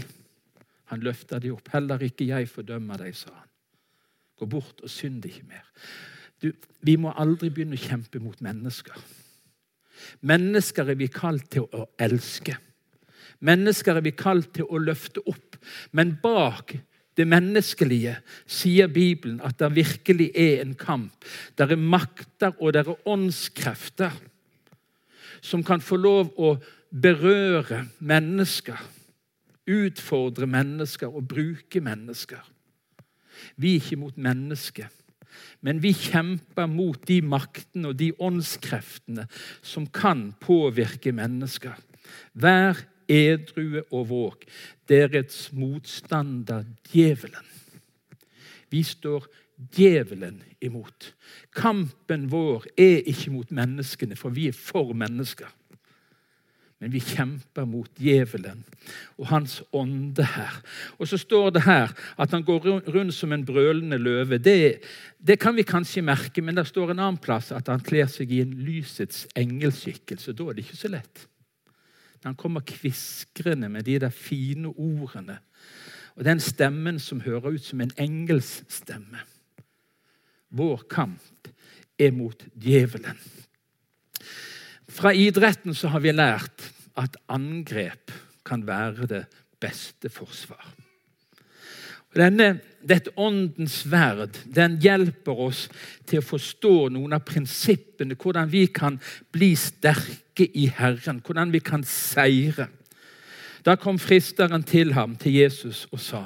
Han 0.92 1.04
løfta 1.06 1.40
de 1.40 1.54
opp. 1.54 1.70
'Heller 1.72 2.04
ikke 2.04 2.28
jeg 2.28 2.50
fordømmer 2.52 3.00
deg', 3.00 3.16
sa 3.16 3.32
han. 3.32 3.50
Gå 4.38 4.46
bort 4.46 4.84
og 4.84 4.90
synd 4.90 5.26
ikke 5.26 5.48
mer. 5.48 5.64
Du, 6.42 6.52
vi 6.82 6.98
må 7.00 7.14
aldri 7.16 7.50
begynne 7.50 7.80
å 7.80 7.86
kjempe 7.88 8.20
mot 8.20 8.42
mennesker. 8.44 8.98
Mennesker 10.28 10.90
er 10.92 11.00
vi 11.00 11.08
kalt 11.08 11.48
til 11.54 11.70
å 11.72 11.86
elske. 12.02 12.58
Mennesker 13.40 13.96
er 13.96 14.04
vi 14.04 14.12
kalt 14.12 14.52
til 14.58 14.68
å 14.68 14.82
løfte 14.82 15.24
opp. 15.30 15.56
Men 15.92 16.18
bak 16.24 16.76
det 17.18 17.28
menneskelige, 17.30 18.16
sier 18.50 18.90
Bibelen 18.90 19.42
at 19.46 19.60
det 19.60 19.74
virkelig 19.76 20.32
er 20.36 20.62
en 20.64 20.74
kamp. 20.78 21.14
Det 21.58 21.70
er 21.72 21.80
makter 21.80 22.56
og 22.60 22.74
det 22.74 22.86
er 22.86 23.10
åndskrefter 23.10 24.16
som 25.44 25.64
kan 25.66 25.84
få 25.84 26.00
lov 26.00 26.32
å 26.40 26.56
berøre 26.94 27.84
mennesker, 28.00 28.80
utfordre 29.68 30.48
mennesker 30.48 31.12
og 31.12 31.28
bruke 31.28 31.82
mennesker. 31.84 32.42
Vi 33.58 33.76
er 33.76 33.82
ikke 33.82 34.00
mot 34.00 34.18
mennesket, 34.18 34.88
men 35.66 35.82
vi 35.84 35.94
kjemper 35.96 36.68
mot 36.70 37.00
de 37.08 37.20
maktene 37.26 37.92
og 37.92 38.00
de 38.00 38.12
åndskreftene 38.22 39.26
som 39.66 39.88
kan 39.88 40.32
påvirke 40.44 41.14
mennesker. 41.16 41.76
Vær 42.34 42.80
edrue 43.10 43.84
og 43.92 44.10
våk. 44.10 44.46
Deres 44.90 45.48
motstander 45.54 46.66
djevelen. 46.92 47.50
Vi 48.70 48.84
står 48.84 49.28
djevelen 49.76 50.42
imot. 50.62 51.14
Kampen 51.56 52.30
vår 52.32 52.66
er 52.78 53.04
ikke 53.10 53.34
mot 53.34 53.52
menneskene, 53.54 54.18
for 54.18 54.34
vi 54.34 54.48
er 54.50 54.58
for 54.58 54.96
mennesker. 54.98 55.52
Men 56.84 56.92
vi 56.92 57.00
kjemper 57.00 57.64
mot 57.64 57.88
djevelen 57.96 58.66
og 59.16 59.30
hans 59.30 59.62
ånde 59.72 60.26
her. 60.34 60.58
Og 61.00 61.08
så 61.08 61.16
står 61.22 61.54
det 61.56 61.62
her 61.64 61.94
at 62.20 62.34
han 62.36 62.44
går 62.44 62.66
rundt 62.92 63.16
som 63.16 63.32
en 63.32 63.46
brølende 63.48 63.98
løve. 63.98 64.38
Det, 64.38 64.82
det 65.16 65.38
kan 65.40 65.56
vi 65.56 65.64
kanskje 65.64 66.04
merke, 66.04 66.44
men 66.44 66.60
det 66.60 66.68
står 66.68 66.92
en 66.92 67.00
annen 67.00 67.22
plass 67.24 67.54
at 67.56 67.72
han 67.72 67.80
kler 67.80 68.10
seg 68.12 68.34
i 68.36 68.42
en 68.44 68.52
lysets 68.68 69.24
engelskikkelse. 69.40 70.36
Da 70.36 70.50
er 70.50 70.58
det 70.58 70.66
ikke 70.66 70.82
så 70.82 70.92
lett. 70.92 71.24
Han 72.24 72.38
kommer 72.40 72.64
kviskrende 72.66 73.70
med 73.70 73.86
de 73.88 73.98
der 74.00 74.14
fine 74.14 74.72
ordene. 74.72 75.40
Og 76.16 76.26
den 76.26 76.40
stemmen 76.40 77.00
som 77.02 77.24
hører 77.26 77.56
ut 77.58 77.66
som 77.66 77.82
en 77.82 77.94
engels 77.98 78.62
stemme. 78.72 79.24
Vår 80.54 80.86
kamp 80.90 81.50
er 82.00 82.14
mot 82.14 82.46
djevelen. 82.54 83.18
Fra 84.94 85.14
idretten 85.18 85.74
så 85.74 85.90
har 85.90 86.04
vi 86.04 86.14
lært 86.14 86.70
at 87.00 87.18
angrep 87.32 88.14
kan 88.46 88.66
være 88.68 89.10
det 89.10 89.24
beste 89.64 90.12
forsvar. 90.14 90.62
Denne, 92.14 92.60
dette 92.84 93.14
åndens 93.18 93.82
verd 93.90 94.38
den 94.54 94.78
hjelper 94.84 95.40
oss 95.48 95.66
til 96.10 96.22
å 96.22 96.26
forstå 96.26 96.74
noen 96.94 97.16
av 97.16 97.24
prinsippene, 97.26 98.18
hvordan 98.20 98.52
vi 98.52 98.68
kan 98.74 99.00
bli 99.34 99.54
sterke 99.58 100.46
i 100.46 100.68
Herren, 100.78 101.24
hvordan 101.26 101.54
vi 101.54 101.64
kan 101.64 101.86
seire. 101.88 102.70
Da 103.64 103.78
kom 103.80 103.98
fristeren 104.02 104.66
til 104.68 104.94
ham, 104.98 105.16
til 105.16 105.40
Jesus, 105.40 105.88
og 105.92 106.02
sa, 106.04 106.24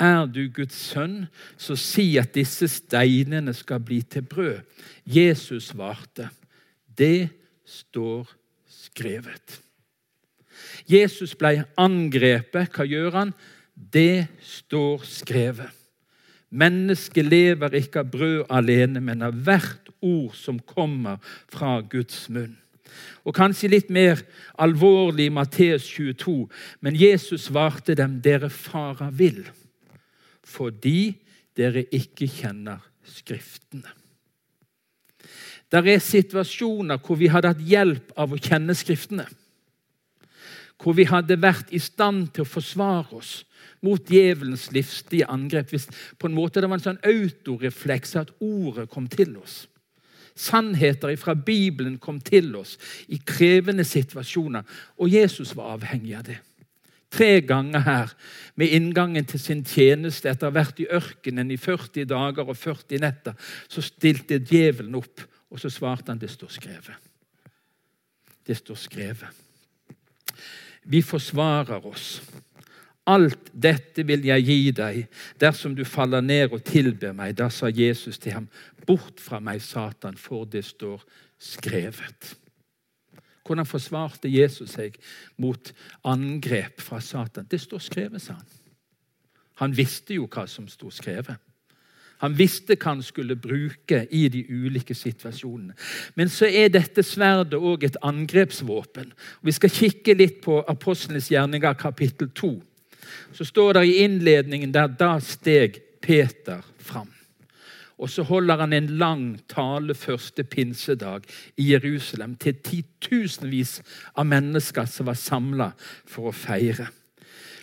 Er 0.00 0.24
du 0.26 0.48
Guds 0.48 0.74
sønn, 0.74 1.26
så 1.60 1.76
si 1.76 2.16
at 2.18 2.32
disse 2.34 2.68
steinene 2.72 3.52
skal 3.54 3.82
bli 3.84 4.00
til 4.02 4.22
brød. 4.22 4.62
Jesus 5.04 5.70
svarte, 5.74 6.30
Det 6.88 7.28
står 7.66 8.26
skrevet. 8.66 9.60
Jesus 10.88 11.34
ble 11.38 11.64
angrepet. 11.78 12.72
Hva 12.74 12.86
gjør 12.88 13.16
han? 13.18 13.32
Det 13.92 14.26
står 14.44 15.04
skrevet. 15.08 15.76
Mennesket 16.50 17.24
lever 17.24 17.76
ikke 17.78 18.02
av 18.02 18.10
brød 18.10 18.40
alene, 18.50 19.00
men 19.00 19.22
av 19.22 19.36
hvert 19.46 19.90
ord 20.02 20.34
som 20.34 20.58
kommer 20.58 21.20
fra 21.50 21.78
Guds 21.80 22.26
munn. 22.28 22.56
Og 23.22 23.36
kanskje 23.36 23.70
litt 23.70 23.90
mer 23.92 24.18
alvorlig 24.58 25.28
i 25.28 25.34
Matteus 25.34 25.86
22, 25.86 26.48
men 26.82 26.98
Jesus 26.98 27.46
svarte 27.46 27.94
dem, 27.94 28.18
dere 28.24 28.50
farer 28.50 29.12
vill, 29.14 29.44
fordi 30.42 31.12
dere 31.56 31.86
ikke 31.94 32.28
kjenner 32.30 32.86
Skriftene. 33.10 33.90
Der 35.70 35.86
er 35.86 36.02
situasjoner 36.02 37.00
hvor 37.02 37.18
vi 37.18 37.30
hadde 37.30 37.50
hatt 37.50 37.62
hjelp 37.66 38.12
av 38.18 38.30
å 38.30 38.38
kjenne 38.38 38.74
Skriftene. 38.78 39.24
Hvor 40.80 40.96
vi 40.96 41.04
hadde 41.08 41.36
vært 41.40 41.72
i 41.76 41.80
stand 41.82 42.30
til 42.34 42.46
å 42.46 42.48
forsvare 42.48 43.18
oss 43.18 43.40
mot 43.84 44.12
djevelens 44.12 44.68
livstige 44.74 45.28
angrep. 45.30 45.72
Hvis 45.72 45.88
på 46.18 46.28
en 46.28 46.36
måte 46.36 46.60
det 46.60 46.68
var 46.70 46.80
en 46.80 46.86
sånn 46.90 47.02
autorefleks 47.06 48.16
at 48.20 48.32
ordet 48.44 48.88
kom 48.92 49.08
til 49.10 49.36
oss. 49.40 49.64
Sannheter 50.40 51.12
fra 51.20 51.34
Bibelen 51.34 51.98
kom 52.00 52.20
til 52.24 52.54
oss 52.56 52.76
i 53.12 53.18
krevende 53.26 53.84
situasjoner, 53.84 54.64
og 54.96 55.12
Jesus 55.12 55.52
var 55.56 55.74
avhengig 55.74 56.14
av 56.16 56.24
det. 56.30 56.38
Tre 57.10 57.40
ganger 57.42 57.82
her, 57.82 58.12
med 58.54 58.70
inngangen 58.70 59.26
til 59.26 59.42
sin 59.42 59.64
tjeneste 59.66 60.30
etter 60.30 60.46
å 60.46 60.52
ha 60.52 60.60
vært 60.60 60.78
i 60.80 60.86
ørkenen 60.94 61.50
i 61.50 61.58
40 61.58 62.06
dager 62.08 62.46
og 62.46 62.56
40 62.56 63.02
netter, 63.02 63.34
så 63.68 63.82
stilte 63.82 64.38
djevelen 64.38 64.94
opp, 65.00 65.24
og 65.50 65.58
så 65.58 65.72
svarte 65.74 66.14
han 66.14 66.22
det 66.22 66.30
står 66.30 66.54
skrevet. 66.54 67.08
Det 68.46 68.56
står 68.56 68.78
skrevet. 68.78 69.42
Vi 70.84 71.02
forsvarer 71.02 71.86
oss. 71.86 72.20
Alt 73.10 73.50
dette 73.52 74.04
vil 74.06 74.24
jeg 74.28 74.44
gi 74.46 74.72
deg 74.76 75.22
dersom 75.40 75.74
du 75.74 75.84
faller 75.88 76.22
ned 76.22 76.52
og 76.54 76.62
tilber 76.66 77.14
meg. 77.16 77.34
Da 77.38 77.48
sa 77.50 77.70
Jesus 77.72 78.20
til 78.20 78.36
ham, 78.36 78.48
bort 78.86 79.20
fra 79.20 79.40
meg, 79.40 79.62
Satan, 79.62 80.16
for 80.16 80.44
det 80.44 80.64
står 80.68 81.02
skrevet. 81.40 82.34
Hvordan 83.44 83.66
forsvarte 83.66 84.30
Jesus 84.30 84.76
seg 84.76 84.98
mot 85.42 85.72
angrep 86.06 86.80
fra 86.80 87.00
Satan? 87.02 87.48
Det 87.50 87.58
står 87.60 87.82
skrevet, 87.82 88.22
sa 88.22 88.36
han. 88.38 88.50
Han 89.60 89.74
visste 89.76 90.14
jo 90.16 90.28
hva 90.30 90.46
som 90.48 90.68
sto 90.70 90.88
skrevet. 90.94 91.36
Han 92.20 92.34
visste 92.36 92.76
hva 92.76 92.94
han 92.94 93.04
skulle 93.04 93.36
bruke 93.40 94.04
i 94.10 94.26
de 94.28 94.44
ulike 94.48 94.94
situasjonene. 94.94 95.76
Men 96.14 96.28
så 96.28 96.48
er 96.48 96.72
dette 96.72 97.04
sverdet 97.06 97.56
òg 97.56 97.86
et 97.88 98.00
angrepsvåpen. 98.04 99.14
Vi 99.42 99.54
skal 99.56 99.72
kikke 99.72 100.16
litt 100.18 100.42
på 100.44 100.60
Apostlenes 100.68 101.30
gjerninger 101.32 101.78
kapittel 101.80 102.28
2 102.36 102.58
så 103.32 103.44
står 103.44 103.72
det 103.72 103.86
i 103.86 104.02
innledningen 104.04 104.74
der 104.74 104.90
da 104.98 105.14
steg 105.22 105.80
Peter 106.02 106.62
fram. 106.78 107.10
Og 108.00 108.08
så 108.08 108.24
holder 108.24 108.62
han 108.62 108.72
en 108.72 108.86
lang 108.96 109.24
tale 109.48 109.94
første 109.94 110.44
pinsedag 110.44 111.26
i 111.60 111.72
Jerusalem 111.72 112.36
til 112.40 112.56
titusenvis 112.64 113.80
av 114.16 114.26
mennesker 114.26 114.88
som 114.88 115.10
var 115.10 115.20
samla 115.20 115.70
for 116.08 116.30
å 116.30 116.36
feire. 116.36 116.88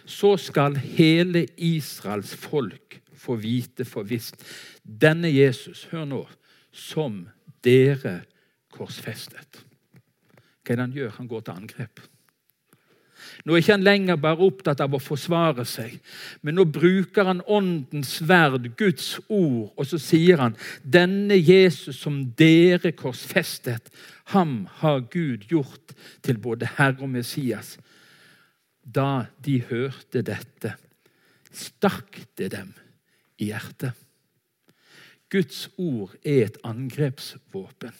Så 0.05 0.35
skal 0.39 0.77
hele 0.77 1.47
Israels 1.57 2.35
folk 2.37 2.99
få 3.17 3.37
vite 3.41 3.85
for 3.87 4.07
visst 4.07 4.43
denne 4.83 5.31
Jesus, 5.33 5.87
hør 5.91 6.05
nå, 6.09 6.21
som 6.71 7.23
dere 7.65 8.21
korsfestet. 8.73 9.63
Hva 10.61 10.73
er 10.73 10.77
det 10.77 10.85
han 10.85 10.95
gjør? 10.95 11.17
Han 11.17 11.31
går 11.31 11.43
til 11.47 11.57
angrep. 11.57 12.05
Nå 13.45 13.55
er 13.55 13.61
ikke 13.61 13.75
han 13.75 13.85
lenger 13.85 14.19
bare 14.21 14.45
opptatt 14.45 14.81
av 14.83 14.93
å 14.93 15.01
forsvare 15.01 15.65
seg, 15.67 15.95
men 16.45 16.57
nå 16.57 16.67
bruker 16.69 17.27
han 17.29 17.41
åndens 17.43 18.17
sverd, 18.19 18.69
Guds 18.77 19.15
ord, 19.25 19.71
og 19.73 19.87
så 19.89 19.99
sier 20.01 20.41
han 20.43 20.57
denne 20.83 21.37
Jesus 21.39 22.01
som 22.03 22.19
dere 22.37 22.93
korsfestet, 22.97 23.89
ham 24.35 24.65
har 24.81 25.05
Gud 25.11 25.47
gjort 25.49 25.95
til 26.25 26.39
både 26.43 26.69
Herre 26.77 27.05
og 27.05 27.13
Messias. 27.13 27.77
Da 28.83 29.27
de 29.43 29.61
hørte 29.69 30.23
dette, 30.27 30.75
stakk 31.51 32.21
det 32.37 32.51
dem 32.53 32.75
i 33.37 33.51
hjertet. 33.51 33.95
Guds 35.29 35.67
ord 35.77 36.13
er 36.23 36.45
et 36.45 36.59
angrepsvåpen. 36.63 37.95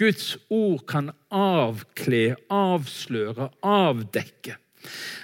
Guds 0.00 0.36
ord 0.50 0.80
kan 0.88 1.10
avkle, 1.30 2.36
avsløre, 2.50 3.50
avdekke. 3.62 4.56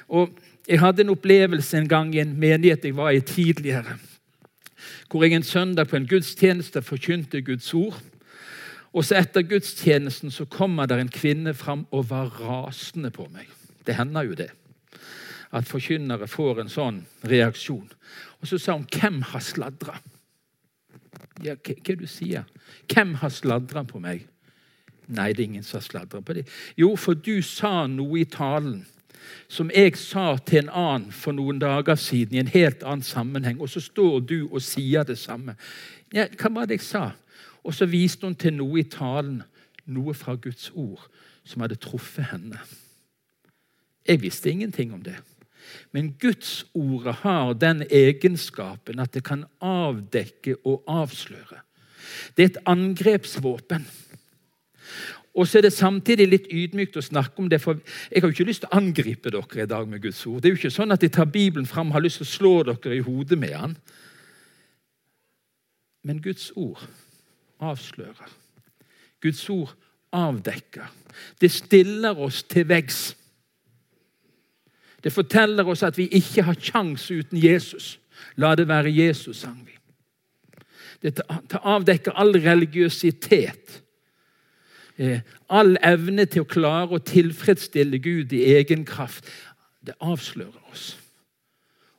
Og 0.09 0.37
Jeg 0.69 0.83
hadde 0.83 1.01
en 1.01 1.15
opplevelse 1.15 1.79
en 1.79 1.89
gang 1.89 2.11
i 2.13 2.19
en 2.21 2.35
menighet 2.37 2.83
jeg 2.85 2.97
var 2.97 3.15
i 3.17 3.23
tidligere, 3.25 3.95
hvor 5.09 5.25
jeg 5.25 5.33
en 5.33 5.43
søndag 5.43 5.89
på 5.89 5.97
en 5.97 6.07
gudstjeneste 6.07 6.83
forkynte 6.85 7.41
Guds 7.41 7.73
ord. 7.75 7.97
Og 8.93 9.05
så 9.05 9.17
Etter 9.17 9.47
gudstjenesten 9.49 10.31
så 10.31 10.45
kommer 10.45 10.87
der 10.87 11.01
en 11.01 11.09
kvinne 11.09 11.55
fram 11.55 11.87
og 11.91 12.11
var 12.11 12.29
rasende 12.37 13.09
på 13.11 13.25
meg. 13.33 13.49
Det 13.87 13.97
hender 13.97 14.29
jo 14.29 14.37
det. 14.37 14.51
At 15.53 15.65
forkynnere 15.65 16.29
får 16.29 16.61
en 16.61 16.69
sånn 16.69 17.01
reaksjon. 17.25 17.89
Og 18.41 18.49
så 18.49 18.59
sa 18.59 18.73
hun 18.73 18.87
'Hvem 18.87 19.23
har 19.23 19.41
sladra?' 19.41 20.01
Ja, 21.45 21.55
hva, 21.55 21.75
hva 21.85 21.95
du 21.95 22.07
sier 22.07 22.45
Hvem 22.93 23.15
har 23.15 23.29
sladra 23.29 23.83
på 23.83 23.99
meg? 23.99 24.27
Nei, 25.09 25.33
det 25.33 25.41
er 25.41 25.49
ingen 25.49 25.63
som 25.63 25.79
har 25.79 25.83
sladra 25.87 26.21
på 26.21 26.33
deg. 26.33 26.49
Jo, 26.77 26.97
for 26.97 27.15
du 27.15 27.43
sa 27.43 27.87
noe 27.87 28.21
i 28.21 28.25
talen 28.25 28.87
som 29.49 29.71
jeg 29.75 29.97
sa 29.97 30.37
til 30.47 30.59
en 30.59 30.73
annen 30.73 31.13
for 31.13 31.37
noen 31.37 31.61
dager 31.61 31.97
siden 32.01 32.37
i 32.37 32.43
en 32.43 32.53
helt 32.53 32.83
annen 32.83 33.05
sammenheng, 33.05 33.61
og 33.61 33.71
så 33.73 33.81
står 33.81 34.21
du 34.21 34.49
og 34.51 34.63
sier 34.63 35.07
det 35.09 35.19
samme. 35.19 35.57
Ja, 36.15 36.27
hva 36.41 36.53
var 36.55 36.69
det 36.69 36.79
jeg 36.79 36.87
sa? 36.87 37.11
Og 37.65 37.75
så 37.75 37.89
viste 37.89 38.27
hun 38.27 38.37
til 38.39 38.57
noe 38.57 38.81
i 38.81 38.89
talen, 38.89 39.43
noe 39.87 40.15
fra 40.15 40.37
Guds 40.37 40.71
ord, 40.75 41.09
som 41.45 41.65
hadde 41.65 41.81
truffet 41.81 42.31
henne. 42.33 42.61
Jeg 44.09 44.23
visste 44.23 44.51
ingenting 44.51 44.95
om 44.95 45.03
det. 45.05 45.17
Men 45.93 46.13
Guds 46.21 46.67
ordet 46.75 47.15
har 47.23 47.55
den 47.59 47.85
egenskapen 47.91 49.01
at 49.03 49.15
det 49.15 49.25
kan 49.25 49.45
avdekke 49.61 50.57
og 50.65 50.85
avsløre. 50.87 51.63
Det 52.37 52.45
er 52.45 52.51
et 52.53 52.63
angrepsvåpen. 52.67 53.87
Og 55.39 55.47
så 55.47 55.59
er 55.59 55.69
det 55.69 55.73
samtidig 55.77 56.27
litt 56.29 56.47
ydmykt 56.51 56.97
å 56.99 57.05
snakke 57.05 57.39
om 57.39 57.49
det, 57.51 57.61
for 57.63 57.79
jeg 58.11 58.23
har 58.23 58.31
jo 58.31 58.35
ikke 58.35 58.49
lyst 58.49 58.65
til 58.65 58.73
å 58.73 58.79
angripe 58.81 59.31
dere 59.31 59.63
i 59.63 59.71
dag 59.71 59.87
med 59.87 60.03
Guds 60.03 60.25
ord. 60.27 60.41
Det 60.43 60.49
er 60.51 60.57
jo 60.57 60.61
ikke 60.63 60.75
sånn 60.75 60.95
at 60.95 61.05
jeg 61.05 61.15
tar 61.15 61.31
Bibelen 61.31 61.69
fram 61.69 61.93
og 61.93 61.99
har 61.99 62.03
lyst 62.03 62.23
til 62.23 62.27
å 62.27 62.33
slå 62.33 62.55
dere 62.67 62.97
i 62.97 63.05
hodet 63.07 63.39
med 63.39 63.55
den. 63.55 63.77
Men 66.09 66.23
Guds 66.25 66.51
ord 66.57 66.83
avslører. 67.63 68.35
Guds 69.23 69.45
ord 69.53 69.77
avdekker. 70.15 70.89
Det 71.41 71.51
stiller 71.53 72.19
oss 72.19 72.43
til 72.49 72.67
veggs. 72.69 73.13
Det 75.05 75.13
forteller 75.15 75.69
oss 75.69 75.85
at 75.87 75.99
vi 75.99 76.09
ikke 76.19 76.43
har 76.43 76.59
kjangs 76.59 77.11
uten 77.11 77.39
Jesus. 77.39 77.99
La 78.37 78.55
det 78.59 78.69
være 78.69 78.91
Jesus, 78.91 79.45
sang 79.45 79.61
vi. 79.67 79.77
Det 81.03 81.21
avdekker 81.63 82.17
all 82.19 82.35
religiøsitet. 82.43 83.83
Eh, 84.99 85.21
all 85.55 85.77
evne 85.87 86.27
til 86.27 86.43
å 86.43 86.51
klare 86.51 86.97
å 86.97 87.05
tilfredsstille 87.07 88.01
Gud 88.03 88.35
i 88.35 88.43
egen 88.57 88.83
kraft. 88.87 89.29
Det 89.79 89.95
avslører 90.03 90.73
oss. 90.73 90.97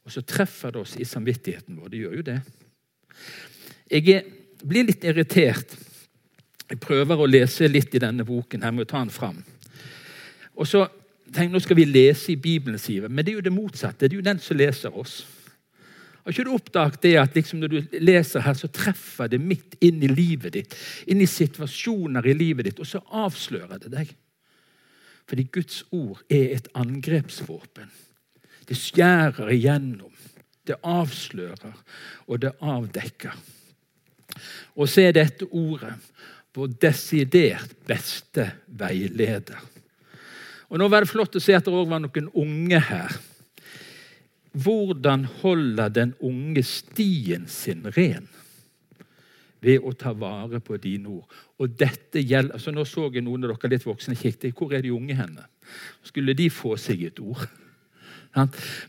Og 0.04 0.12
så 0.12 0.24
treffer 0.28 0.76
det 0.76 0.82
oss 0.82 0.98
i 1.00 1.08
samvittigheten 1.08 1.80
vår. 1.80 1.94
Det 1.94 2.02
gjør 2.02 2.18
jo 2.20 2.26
det. 2.28 2.40
Jeg 3.90 4.24
blir 4.68 4.90
litt 4.90 5.08
irritert. 5.08 5.78
Jeg 6.70 6.80
prøver 6.84 7.22
å 7.22 7.30
lese 7.30 7.70
litt 7.72 7.96
i 7.96 8.02
denne 8.04 8.26
boken. 8.28 8.66
Jeg 8.68 8.76
må 8.76 8.86
ta 8.86 9.00
den 9.00 9.14
fram. 9.14 9.40
Og 10.60 10.68
så 10.68 10.84
Tenk, 11.34 11.52
Nå 11.54 11.60
skal 11.62 11.78
vi 11.78 11.86
lese 11.86 12.34
i 12.34 12.40
Bibelen, 12.40 12.80
sier 12.82 13.06
vi. 13.06 13.10
men 13.14 13.26
det 13.26 13.34
er 13.34 13.40
jo 13.40 13.46
det 13.46 13.54
motsatte. 13.54 14.08
Det 14.08 14.16
er 14.16 14.22
jo 14.22 14.30
den 14.30 14.40
som 14.42 14.58
leser 14.58 14.96
oss. 14.98 15.20
Har 16.24 16.34
ikke 16.34 16.46
du 16.46 16.54
oppdaget 16.54 17.02
det 17.02 17.14
at 17.18 17.36
liksom 17.38 17.62
når 17.62 17.72
du 17.72 18.00
leser 18.06 18.44
her, 18.46 18.54
så 18.54 18.68
treffer 18.68 19.30
det 19.32 19.40
midt 19.42 19.78
inn 19.82 20.02
i 20.04 20.10
livet 20.12 20.54
ditt? 20.54 20.76
Inn 21.08 21.22
i 21.24 21.30
situasjoner 21.30 22.28
i 22.28 22.36
livet 22.38 22.68
ditt, 22.68 22.82
og 22.82 22.90
så 22.90 23.02
avslører 23.10 23.80
det 23.82 23.94
deg? 23.94 24.12
Fordi 25.30 25.46
Guds 25.54 25.84
ord 25.94 26.22
er 26.30 26.56
et 26.58 26.68
angrepsvåpen. 26.78 27.90
Det 28.70 28.78
skjærer 28.78 29.50
igjennom. 29.54 30.14
Det 30.66 30.78
avslører, 30.86 31.74
og 32.28 32.42
det 32.42 32.52
avdekker. 32.62 33.34
Og 34.78 34.90
så 34.90 35.08
er 35.08 35.16
dette 35.18 35.48
ordet 35.50 35.96
vår 36.54 36.74
desidert 36.82 37.74
beste 37.88 38.46
veileder. 38.68 39.58
Og 40.70 40.80
Nå 40.80 40.88
var 40.90 41.04
det 41.04 41.12
flott 41.12 41.36
å 41.36 41.42
se 41.42 41.56
at 41.58 41.66
det 41.66 41.74
òg 41.74 41.90
var 41.90 42.02
noen 42.04 42.30
unge 42.38 42.82
her. 42.90 43.16
Hvordan 44.54 45.26
holder 45.42 45.94
den 45.94 46.14
unge 46.26 46.64
stien 46.66 47.48
sin 47.50 47.86
ren? 47.96 48.28
Ved 49.60 49.84
å 49.84 49.92
ta 49.98 50.14
vare 50.16 50.62
på 50.64 50.78
dine 50.80 51.10
ord. 51.12 51.40
Og 51.60 51.74
dette 51.78 52.22
gjelder, 52.22 52.56
altså 52.56 52.72
Nå 52.72 52.86
så 52.88 53.10
jeg 53.12 53.26
noen 53.26 53.44
av 53.44 53.58
dere 53.58 53.74
litt 53.76 53.88
voksne 53.88 54.16
kikket. 54.18 54.54
Hvor 54.56 54.74
er 54.74 54.86
de 54.86 54.94
unge 54.96 55.18
henne? 55.18 55.50
Skulle 56.06 56.38
de 56.38 56.48
få 56.54 56.78
seg 56.80 57.10
et 57.10 57.20
ord? 57.20 57.44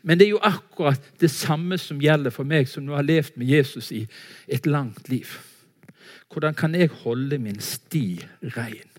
Men 0.02 0.18
det 0.18 0.26
er 0.26 0.34
jo 0.34 0.44
akkurat 0.44 1.00
det 1.20 1.30
samme 1.32 1.78
som 1.80 2.00
gjelder 2.00 2.32
for 2.34 2.46
meg, 2.46 2.68
som 2.68 2.84
nå 2.84 2.94
har 2.94 3.06
levd 3.08 3.38
med 3.40 3.48
Jesus 3.48 3.88
i 3.96 4.04
et 4.46 4.68
langt 4.68 5.08
liv. 5.08 5.32
Hvordan 6.30 6.54
kan 6.54 6.76
jeg 6.76 6.92
holde 7.02 7.40
min 7.42 7.58
sti 7.64 8.20
rein? 8.54 8.89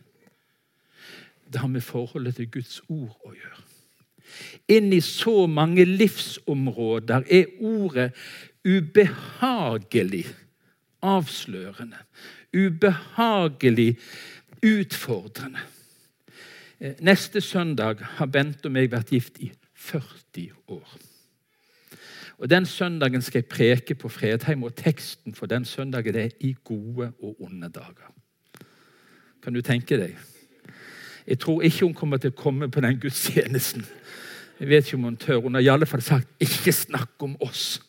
Det 1.52 1.60
har 1.60 1.68
med 1.68 1.84
forholdet 1.84 2.36
til 2.36 2.52
Guds 2.52 2.80
ord 2.88 3.18
å 3.28 3.34
gjøre. 3.36 3.64
Inn 4.72 4.94
i 4.94 5.02
så 5.04 5.46
mange 5.52 5.84
livsområder 5.86 7.26
er 7.28 7.52
ordet 7.60 8.12
ubehagelig 8.64 10.26
avslørende. 11.02 11.98
Ubehagelig 12.56 13.98
utfordrende. 14.64 15.60
Eh, 16.80 16.94
neste 17.00 17.42
søndag 17.42 18.02
har 18.02 18.26
Bent 18.26 18.66
og 18.66 18.72
meg 18.72 18.92
vært 18.92 19.12
gift 19.14 19.40
i 19.40 19.52
40 19.74 20.52
år. 20.68 20.98
Og 22.42 22.50
Den 22.50 22.66
søndagen 22.66 23.22
skal 23.22 23.40
jeg 23.44 23.46
preke 23.46 23.96
på 23.96 24.10
Fredheim, 24.10 24.64
og 24.64 24.76
teksten 24.76 25.36
for 25.36 25.46
den 25.46 25.66
søndagen 25.66 26.16
er 26.16 26.30
'I 26.40 26.56
gode 26.64 27.14
og 27.20 27.42
onde 27.42 27.70
dager'. 27.70 28.14
Kan 29.44 29.54
du 29.54 29.62
tenke 29.62 29.98
deg? 29.98 30.18
Jeg 31.28 31.40
tror 31.40 31.62
ikke 31.62 31.86
hun 31.86 31.94
kommer 31.94 32.18
til 32.18 32.32
å 32.32 32.38
komme 32.38 32.70
på 32.72 32.82
den 32.82 33.00
gudstjenesten. 33.02 33.86
Jeg 34.60 34.70
vet 34.70 34.86
ikke 34.86 34.98
om 34.98 35.04
Hun 35.04 35.18
tør. 35.18 35.40
Hun 35.42 35.56
har 35.58 35.62
i 35.62 35.72
alle 35.74 35.86
fall 35.86 36.02
sagt 36.02 36.28
'ikke 36.40 36.72
snakk 36.72 37.24
om 37.24 37.36
oss'. 37.42 37.82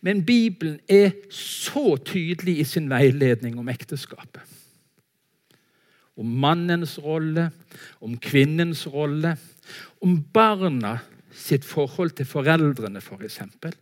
Men 0.00 0.24
Bibelen 0.24 0.80
er 0.88 1.10
så 1.30 1.96
tydelig 1.96 2.58
i 2.58 2.64
sin 2.64 2.90
veiledning 2.90 3.58
om 3.58 3.68
ekteskapet. 3.68 4.42
Om 6.16 6.26
mannens 6.26 6.98
rolle, 6.98 7.50
om 8.00 8.18
kvinnens 8.18 8.86
rolle, 8.86 9.36
om 10.00 10.22
barna 10.22 10.98
sitt 11.34 11.64
forhold 11.64 12.10
til 12.10 12.26
foreldrene, 12.26 12.98
f.eks. 12.98 13.08
For 13.08 13.24
eksempel. 13.24 13.74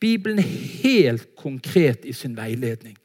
Bibelen 0.00 0.38
er 0.38 0.82
helt 0.82 1.36
konkret 1.36 2.04
i 2.04 2.12
sin 2.12 2.36
veiledning. 2.36 2.98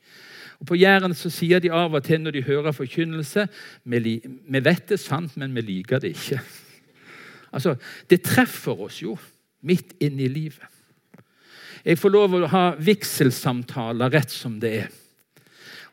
Og 0.60 0.68
På 0.68 0.76
Jæren 0.76 1.14
så 1.14 1.30
sier 1.30 1.60
de 1.60 1.72
av 1.72 1.94
og 1.94 2.04
til 2.04 2.22
når 2.22 2.32
de 2.38 2.46
hører 2.48 2.74
forkynnelse 2.74 3.48
vi, 3.84 4.20
vet 4.50 4.90
det 4.90 4.98
er 4.98 5.02
sant, 5.04 5.38
men 5.38 5.56
vi 5.56 5.62
liker 5.62 6.00
det 6.00 6.16
ikke. 6.16 6.42
Altså, 7.54 7.76
Det 8.10 8.22
treffer 8.22 8.82
oss 8.82 9.02
jo 9.02 9.18
midt 9.62 9.94
inne 10.04 10.24
i 10.24 10.28
livet. 10.28 10.66
Jeg 11.86 11.98
får 11.98 12.12
lov 12.12 12.34
å 12.36 12.50
ha 12.52 12.64
vigselsamtaler 12.76 14.12
rett 14.12 14.32
som 14.32 14.58
det 14.60 14.72
er. 14.82 14.90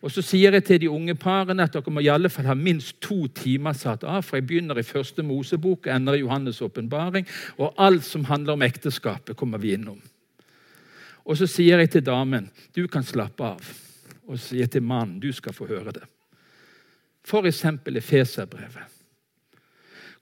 Og 0.03 0.11
Så 0.13 0.21
sier 0.23 0.53
jeg 0.53 0.65
til 0.65 0.81
de 0.83 0.91
unge 0.91 1.15
parene 1.15 1.65
at 1.65 1.73
dere 1.73 1.93
må 1.95 2.03
i 2.05 2.11
alle 2.13 2.29
fall 2.29 2.51
ha 2.51 2.55
minst 2.59 2.99
to 3.01 3.29
timer 3.33 3.73
satt 3.73 4.03
av. 4.05 4.21
For 4.27 4.37
jeg 4.37 4.47
begynner 4.47 4.79
i 4.79 4.85
første 4.85 5.23
Mosebok 5.23 5.87
ender 5.87 6.19
i 6.19 6.25
Johannes' 6.25 6.61
åpenbaring. 6.61 7.25
Og 7.57 7.73
alt 7.79 8.05
som 8.05 8.27
handler 8.29 8.53
om 8.53 8.67
ekteskapet, 8.67 9.37
kommer 9.37 9.59
vi 9.59 9.73
innom. 9.79 10.03
Og 11.25 11.39
så 11.39 11.47
sier 11.49 11.81
jeg 11.81 11.95
til 11.95 12.05
damen 12.05 12.51
du 12.77 12.85
kan 12.87 13.07
slappe 13.07 13.55
av. 13.55 13.84
Og 14.25 14.41
sier 14.41 14.67
til 14.71 14.83
mannen 14.83 15.21
du 15.21 15.31
skal 15.33 15.57
få 15.57 15.69
høre 15.69 15.93
det. 15.93 16.05
F.eks. 17.25 17.65
Efeserbrevet 17.65 18.95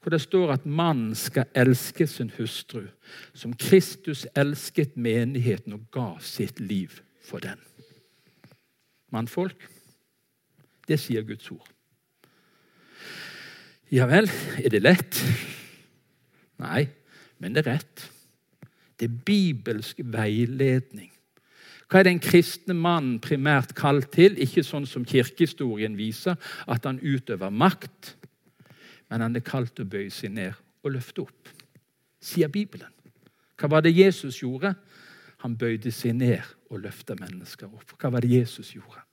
hvor 0.03 0.11
det 0.11 0.19
står 0.21 0.51
at 0.51 0.65
mannen 0.67 1.15
skal 1.15 1.47
elske 1.55 2.03
sin 2.11 2.31
hustru 2.35 2.81
som 3.33 3.53
Kristus 3.55 4.25
elsket 4.35 4.97
menigheten 4.99 5.77
og 5.77 5.85
ga 5.95 6.09
sitt 6.19 6.59
liv 6.59 6.99
for 7.23 7.39
den. 7.39 7.61
Mannfolk, 9.15 9.63
det 10.91 10.99
sier 10.99 11.23
Guds 11.23 11.47
ord. 11.55 11.69
Ja 13.93 14.09
vel, 14.11 14.27
er 14.59 14.73
det 14.73 14.83
lett? 14.83 15.21
Nei, 16.59 16.89
men 17.39 17.55
det 17.55 17.63
er 17.63 17.77
rett. 17.77 18.07
Det 18.99 19.07
er 19.07 19.21
bibelsk 19.23 20.03
veiledning. 20.03 21.13
Hva 21.93 22.01
er 22.01 22.07
den 22.07 22.17
kristne 22.17 22.73
mannen 22.73 23.19
primært 23.21 23.75
kalt 23.77 24.07
til? 24.15 24.33
Ikke 24.41 24.63
sånn 24.65 24.87
som 24.89 25.03
kirkehistorien 25.05 25.93
viser, 25.93 26.39
at 26.65 26.87
han 26.89 26.97
utøver 26.97 27.53
makt, 27.53 28.15
men 29.13 29.21
han 29.21 29.37
er 29.37 29.45
kalt 29.45 29.75
til 29.77 29.85
å 29.85 29.91
bøye 29.91 30.09
seg 30.09 30.33
ned 30.33 30.57
og 30.81 30.95
løfte 30.95 31.21
opp, 31.27 31.53
sier 32.17 32.49
Bibelen. 32.49 32.89
Hva 33.61 33.69
var 33.75 33.85
det 33.85 33.93
Jesus 33.93 34.41
gjorde? 34.41 34.73
Han 35.45 35.53
bøyde 35.53 35.93
seg 35.93 36.17
ned 36.17 36.41
og 36.73 36.81
løfta 36.81 37.13
mennesker 37.19 37.69
opp. 37.69 37.93
Hva 38.01 38.09
var 38.15 38.25
det 38.25 38.33
Jesus 38.39 38.73
gjorde? 38.73 39.05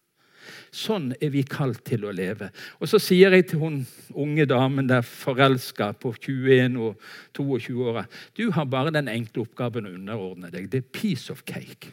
Sånn 0.73 1.13
er 1.21 1.37
vi 1.37 1.45
kalt 1.45 1.83
til 1.85 2.09
å 2.09 2.17
leve. 2.17 2.49
Og 2.81 2.89
Så 2.89 2.97
sier 2.97 3.37
jeg 3.37 3.51
til 3.51 3.61
hun 3.61 3.83
unge 4.17 4.49
damen 4.49 4.89
der 4.89 5.05
forelska 5.05 5.93
på 6.01 6.15
21 6.17 6.81
og 6.81 7.11
22 7.37 7.91
år 7.93 8.07
Du 8.33 8.49
har 8.57 8.65
bare 8.65 8.97
den 8.97 9.13
enkle 9.13 9.45
oppgaven 9.45 9.85
å 9.85 9.99
underordne 10.01 10.49
deg. 10.49 10.71
Det 10.73 10.81
er 10.81 10.95
piece 10.97 11.29
of 11.29 11.45
cake. 11.45 11.93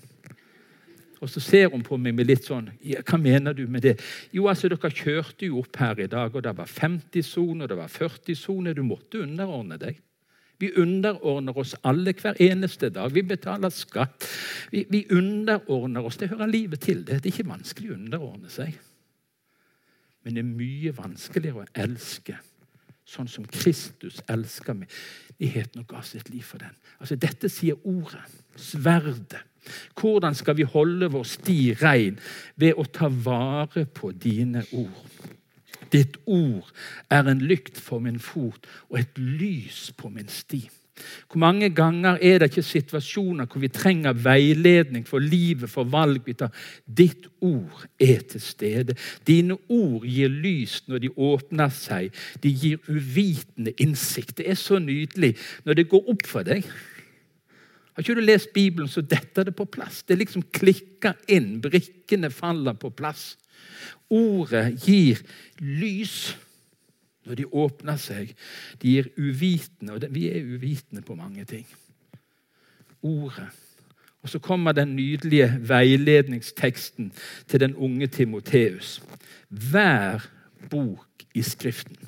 Og 1.22 1.30
Så 1.30 1.42
ser 1.42 1.70
hun 1.74 1.84
på 1.84 1.98
meg 1.98 2.16
med 2.16 2.28
litt 2.30 2.46
sånn 2.46 2.70
ja, 2.86 3.02
Hva 3.02 3.18
mener 3.18 3.56
du 3.58 3.66
med 3.68 3.86
det? 3.86 3.96
Jo, 4.36 4.48
altså, 4.52 4.70
Dere 4.70 4.92
kjørte 4.94 5.48
jo 5.50 5.62
opp 5.64 5.80
her 5.82 6.00
i 6.04 6.10
dag, 6.12 6.36
og 6.36 6.44
det 6.46 6.54
var 6.58 6.70
50-sone 6.70 7.66
og 7.66 7.72
det 7.72 7.80
var 7.80 7.94
40-sone. 7.94 8.76
Du 8.78 8.84
måtte 8.86 9.24
underordne 9.24 9.80
deg. 9.82 9.98
Vi 10.58 10.72
underordner 10.82 11.58
oss 11.58 11.76
alle 11.86 12.16
hver 12.18 12.38
eneste 12.42 12.90
dag. 12.90 13.14
Vi 13.14 13.22
betaler 13.22 13.70
skatt. 13.74 14.26
Vi, 14.74 14.88
vi 14.90 15.04
underordner 15.14 16.06
oss. 16.06 16.18
Det 16.18 16.32
hører 16.32 16.50
livet 16.50 16.82
til. 16.86 17.04
Det 17.06 17.20
er 17.20 17.30
ikke 17.30 17.50
vanskelig 17.50 17.92
å 17.94 17.98
underordne 17.98 18.50
seg. 18.50 18.78
Men 20.26 20.38
det 20.38 20.44
er 20.44 20.50
mye 20.50 20.94
vanskeligere 20.98 21.64
å 21.64 21.70
elske 21.86 22.40
sånn 23.08 23.30
som 23.32 23.46
Kristus 23.48 24.20
elsker 24.28 24.76
menigheten 24.76 25.84
og 25.84 25.92
ga 25.94 26.04
sitt 26.06 26.30
liv 26.34 26.44
for 26.46 26.62
den. 26.62 26.74
Altså, 27.00 27.16
Dette 27.16 27.50
sier 27.52 27.80
ordet. 27.88 28.24
Sverdet. 28.58 29.44
Hvordan 30.00 30.36
skal 30.36 30.58
vi 30.58 30.68
holde 30.68 31.10
vår 31.12 31.26
sti 31.28 31.60
rein? 31.82 32.20
Ved 32.56 32.80
å 32.80 32.86
ta 32.92 33.10
vare 33.12 33.86
på 33.86 34.12
dine 34.12 34.64
ord. 34.72 35.28
Ditt 35.92 36.18
ord 36.26 36.68
er 37.14 37.30
en 37.32 37.44
lykt 37.48 37.80
for 37.80 38.04
min 38.04 38.20
fot 38.20 38.68
og 38.90 39.00
et 39.00 39.20
lys 39.20 39.88
på 39.96 40.12
min 40.12 40.28
sti. 40.32 40.66
Hvor 41.28 41.40
mange 41.40 41.70
ganger 41.76 42.18
er 42.22 42.40
det 42.40 42.50
ikke 42.52 42.64
situasjoner 42.66 43.46
hvor 43.46 43.62
vi 43.62 43.70
trenger 43.74 44.18
veiledning 44.18 45.06
for 45.08 45.24
livet, 45.24 45.70
for 45.70 45.88
valg 45.92 46.26
vi 46.26 46.36
tar? 46.38 46.54
Ditt 46.86 47.28
ord 47.42 47.86
er 48.00 48.24
til 48.32 48.42
stede. 48.42 48.96
Dine 49.28 49.58
ord 49.70 50.06
gir 50.08 50.32
lys 50.32 50.82
når 50.88 51.04
de 51.04 51.14
åpner 51.18 51.74
seg. 51.74 52.14
De 52.44 52.52
gir 52.52 52.80
uvitende 52.88 53.76
innsikt. 53.82 54.38
Det 54.38 54.50
er 54.50 54.60
så 54.60 54.80
nydelig 54.80 55.36
når 55.66 55.82
det 55.82 55.90
går 55.92 56.14
opp 56.14 56.26
for 56.28 56.48
deg. 56.48 56.66
Har 57.98 58.06
ikke 58.06 58.20
du 58.20 58.26
lest 58.26 58.54
Bibelen, 58.54 58.90
så 58.90 59.02
detter 59.02 59.48
det 59.48 59.56
på 59.58 59.66
plass. 59.66 60.04
Det 60.06 60.20
liksom 60.20 60.44
klikker 60.54 61.18
inn. 61.34 61.56
Brikkene 61.62 62.30
faller 62.30 62.78
på 62.78 62.92
plass. 62.94 63.32
Ordet 64.14 64.76
gir 64.86 65.24
lys 65.60 66.36
når 67.28 67.40
de 67.40 67.48
åpner 67.52 68.00
seg. 68.02 68.34
De 68.82 68.96
gir 68.96 69.12
uvitende, 69.18 69.94
og 69.94 70.08
vi 70.16 70.28
er 70.32 70.46
uvitende 70.48 71.04
på 71.06 71.16
mange 71.16 71.46
ting. 71.46 71.66
Ordet. 73.06 73.50
Og 74.26 74.30
så 74.30 74.40
kommer 74.40 74.72
den 74.72 74.96
nydelige 74.96 75.54
veiledningsteksten 75.62 77.12
til 77.48 77.60
den 77.60 77.76
unge 77.76 78.08
Timoteus. 78.08 79.02
Hver 79.50 80.26
bok 80.70 81.24
i 81.34 81.42
Skriften 81.42 82.08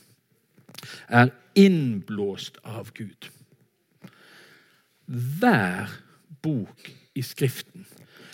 er 1.07 1.29
innblåst 1.55 2.57
av 2.63 2.91
Gud. 2.95 3.29
Hver 5.05 5.89
bok 6.41 6.91
i 7.15 7.21
Skriften 7.21 7.85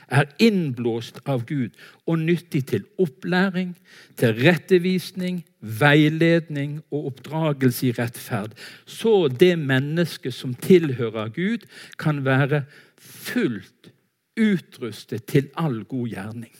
er 0.08 0.30
innblåst 0.42 1.20
av 1.26 1.46
Gud 1.50 1.76
og 2.06 2.20
nyttig 2.22 2.66
til 2.72 2.86
opplæring, 3.02 3.76
til 4.18 4.36
rettevisning, 4.46 5.44
veiledning 5.60 6.80
og 6.92 7.12
oppdragelse 7.12 7.90
i 7.90 7.94
rettferd, 7.98 8.54
så 8.86 9.28
det 9.28 9.56
mennesket 9.60 10.34
som 10.34 10.54
tilhører 10.54 11.34
Gud, 11.36 11.66
kan 11.98 12.24
være 12.26 12.64
fullt 13.00 13.92
utrustet 14.36 15.26
til 15.32 15.50
all 15.58 15.84
god 15.84 16.10
gjerning. 16.12 16.54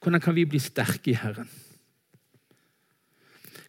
Hvordan 0.00 0.20
kan 0.20 0.34
vi 0.34 0.46
bli 0.48 0.58
sterke 0.62 1.12
i 1.12 1.18
Herren? 1.18 1.50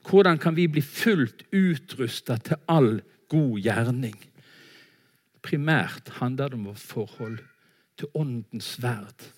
Hvordan 0.10 0.38
kan 0.41 0.56
vi 0.56 0.67
bli 0.67 0.82
fullt 0.82 1.43
utrustet 1.54 2.43
til 2.50 2.62
all 2.67 3.02
god 3.30 3.60
gjerning? 3.60 4.17
Primært 5.41 6.10
handler 6.21 6.52
det 6.52 6.60
om 6.60 6.69
vårt 6.69 6.86
forhold 6.86 7.39
til 8.02 8.10
Åndens 8.18 8.74
sverd, 8.76 9.30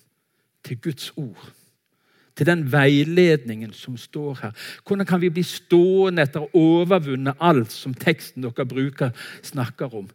til 0.64 0.80
Guds 0.80 1.12
ord. 1.16 1.52
til 2.34 2.46
den 2.46 2.72
veiledningen 2.72 3.72
som 3.72 3.96
står 3.96 4.38
her. 4.42 4.52
Hvordan 4.86 5.06
kan 5.06 5.20
vi 5.20 5.30
bli 5.30 5.42
stående 5.46 6.24
etter 6.26 6.42
å 6.42 6.50
overvunne 6.58 7.36
alt 7.38 7.70
som 7.70 7.94
teksten 7.94 8.42
dere 8.42 8.66
bruker, 8.66 9.12
snakker 9.42 9.94
om? 9.94 10.08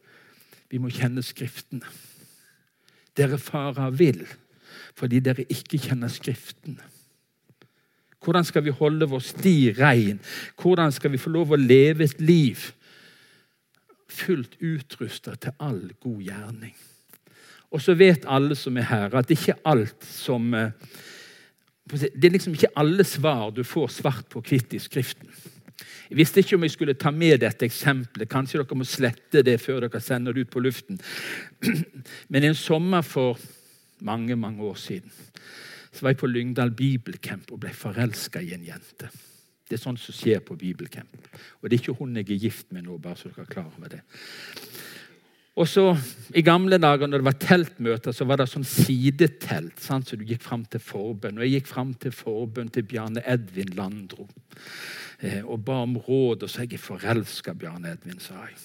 Vi 0.70 0.82
må 0.84 0.92
kjenne 0.92 1.24
Skriftene. 1.24 1.88
Dere 3.16 3.40
farer 3.40 3.96
vill 3.96 4.26
fordi 5.00 5.22
dere 5.24 5.46
ikke 5.48 5.80
kjenner 5.80 6.12
Skriftene. 6.12 6.84
Hvordan 8.20 8.44
skal 8.44 8.66
vi 8.68 8.76
holde 8.76 9.08
vår 9.08 9.24
sti 9.24 9.56
rein? 9.80 10.20
Hvordan 10.60 10.92
skal 10.92 11.14
vi 11.16 11.22
få 11.24 11.32
lov 11.32 11.56
å 11.56 11.62
leve 11.62 12.04
et 12.04 12.20
liv 12.20 12.68
fullt 14.12 14.60
utrusta 14.60 15.38
til 15.40 15.56
all 15.64 15.86
god 16.04 16.22
gjerning? 16.28 16.76
Og 17.70 17.82
så 17.82 17.94
vet 17.94 18.26
alle 18.26 18.58
som 18.58 18.78
er 18.78 18.88
her, 18.90 19.14
at 19.14 19.30
det 19.30 19.38
ikke 19.38 19.60
alt 19.70 20.06
som 20.06 20.54
eh, 20.58 20.72
Det 21.90 22.26
er 22.26 22.34
liksom 22.36 22.54
ikke 22.54 22.74
alle 22.78 23.04
svar 23.04 23.50
du 23.50 23.64
får 23.64 23.88
svart 23.90 24.28
på 24.30 24.42
hvitt 24.46 24.74
i 24.74 24.80
Skriften. 24.80 25.30
Jeg 26.10 26.18
visste 26.18 26.42
ikke 26.42 26.58
om 26.58 26.64
jeg 26.66 26.74
skulle 26.74 26.94
ta 26.94 27.12
med 27.14 27.40
dette 27.42 27.66
eksempelet. 27.66 28.30
Kanskje 28.30 28.60
dere 28.60 28.78
må 28.78 28.86
slette 28.86 29.44
det 29.46 29.60
før 29.62 29.86
dere 29.86 30.02
sender 30.02 30.34
det 30.34 30.46
ut 30.46 30.52
på 30.54 30.62
luften. 30.62 31.00
Men 32.34 32.44
en 32.44 32.58
sommer 32.58 33.02
for 33.02 33.40
mange, 34.06 34.36
mange 34.36 34.64
år 34.64 34.76
siden 34.76 35.12
så 35.90 36.06
var 36.06 36.14
jeg 36.14 36.20
på 36.22 36.30
Lyngdal 36.30 36.72
bibelcamp 36.78 37.50
og 37.52 37.64
ble 37.64 37.74
forelska 37.74 38.42
i 38.46 38.54
en 38.54 38.66
jente. 38.66 39.10
Det 39.70 39.78
er 39.78 39.82
sånt 39.82 40.02
som 40.02 40.16
skjer 40.16 40.42
på 40.46 40.58
bibelcamp. 40.58 41.30
Og 41.62 41.70
det 41.70 41.78
er 41.78 41.82
ikke 41.82 41.98
hun 41.98 42.18
jeg 42.18 42.30
er 42.30 42.44
gift 42.46 42.72
med 42.74 42.86
nå, 42.86 42.98
bare 43.02 43.18
så 43.18 43.30
dere 43.30 43.46
er 43.46 43.54
klar 43.54 43.70
over 43.70 43.90
det. 43.92 44.02
Og 45.60 45.68
så, 45.68 45.90
I 46.36 46.44
gamle 46.46 46.78
dager 46.80 47.10
når 47.10 47.20
det 47.20 47.28
var 47.28 47.40
teltmøter, 47.42 48.16
så 48.16 48.26
var 48.28 48.40
det 48.40 48.48
sånn 48.48 48.68
sidetelt. 48.68 49.76
Sant? 49.84 50.08
Så 50.08 50.16
du 50.16 50.24
gikk 50.28 50.46
fram 50.46 50.64
til 50.72 50.80
forbønn. 50.80 51.40
Og 51.40 51.44
jeg 51.44 51.60
gikk 51.60 51.72
fram 51.74 51.92
til 52.00 52.16
forbønn 52.16 52.72
til 52.72 52.86
Bjarne 52.88 53.24
Edvin 53.28 53.74
Landro 53.76 54.30
eh, 55.20 55.44
og 55.44 55.66
ba 55.68 55.82
om 55.84 55.98
råd. 56.00 56.46
Og 56.46 56.52
så 56.52 56.64
er 56.64 56.72
jeg 56.72 56.84
forelska, 56.84 57.58
Bjarne 57.60 57.92
Edvin, 57.98 58.22
sa 58.24 58.40
jeg. 58.46 58.56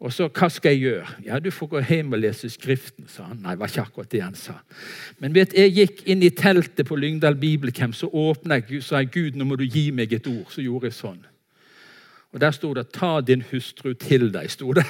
Og 0.00 0.14
så, 0.16 0.30
hva 0.32 0.48
skal 0.48 0.72
jeg 0.72 0.86
gjøre? 0.86 1.14
Ja, 1.26 1.36
du 1.44 1.50
får 1.52 1.68
gå 1.74 1.84
hjem 1.90 2.16
og 2.16 2.22
lese 2.22 2.48
Skriften, 2.48 3.04
sa 3.12 3.26
han. 3.28 3.42
Nei, 3.44 3.52
det 3.52 3.60
var 3.60 3.68
ikke 3.68 3.84
akkurat 3.84 4.12
det 4.14 4.24
han 4.24 4.38
sa. 4.38 4.56
Men 5.20 5.36
vet, 5.36 5.52
jeg 5.52 5.76
gikk 5.76 6.04
inn 6.08 6.24
i 6.24 6.32
teltet 6.32 6.88
på 6.88 6.96
Lyngdal 6.96 7.36
bibelcamp, 7.36 7.92
så 7.98 8.08
åpna 8.08 8.62
jeg 8.62 8.80
og 8.80 8.86
sa 8.88 9.04
jeg, 9.04 9.12
Gud, 9.12 9.36
nå 9.36 9.44
må 9.44 9.60
du 9.60 9.68
gi 9.68 9.90
meg 9.92 10.16
et 10.16 10.32
ord. 10.32 10.48
Så 10.48 10.64
gjorde 10.64 10.88
jeg 10.88 10.96
sånn. 10.96 11.20
Og 12.32 12.40
der 12.40 12.56
sto 12.56 12.72
det 12.72 12.88
'ta 12.88 13.20
din 13.20 13.44
hustru 13.52 13.92
til 13.92 14.30
deg'. 14.32 14.48
Sto 14.48 14.72
det. 14.72 14.86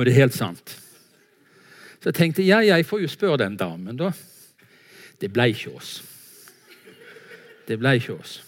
Og 0.00 0.06
det 0.06 0.14
er 0.14 0.22
helt 0.22 0.36
sant. 0.36 0.70
Så 2.00 2.08
jeg 2.08 2.16
tenkte 2.16 2.44
ja, 2.46 2.62
jeg 2.64 2.86
får 2.88 3.02
jo 3.02 3.08
spørre 3.12 3.42
den 3.42 3.58
damen, 3.60 3.98
da. 4.00 4.14
Det 5.20 5.28
ble 5.28 5.50
ikke 5.52 5.74
oss. 5.76 5.98
Det 7.68 7.76
ble 7.76 7.98
ikke 7.98 8.16
oss. 8.16 8.38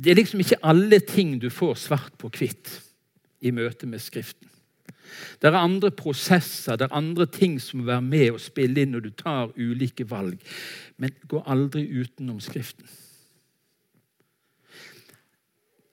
Det 0.00 0.10
er 0.10 0.16
liksom 0.16 0.40
ikke 0.40 0.62
alle 0.64 1.02
ting 1.04 1.36
du 1.42 1.50
får 1.52 1.76
svart 1.84 2.16
på 2.18 2.32
hvitt 2.32 2.72
i 3.44 3.52
møte 3.52 3.86
med 3.86 4.00
Skriften. 4.00 4.48
Det 5.42 5.50
er 5.50 5.60
andre 5.60 5.90
prosesser, 5.92 6.78
det 6.80 6.88
er 6.88 6.96
andre 6.96 7.26
ting 7.28 7.58
som 7.60 7.82
må 7.82 7.90
være 7.90 8.06
med 8.06 8.30
og 8.32 8.40
spille 8.40 8.80
inn 8.80 8.94
når 8.96 9.04
du 9.04 9.10
tar 9.12 9.52
ulike 9.60 10.08
valg. 10.08 10.40
Men 10.96 11.12
gå 11.28 11.44
aldri 11.44 11.84
utenom 12.00 12.40
Skriften. 12.40 12.88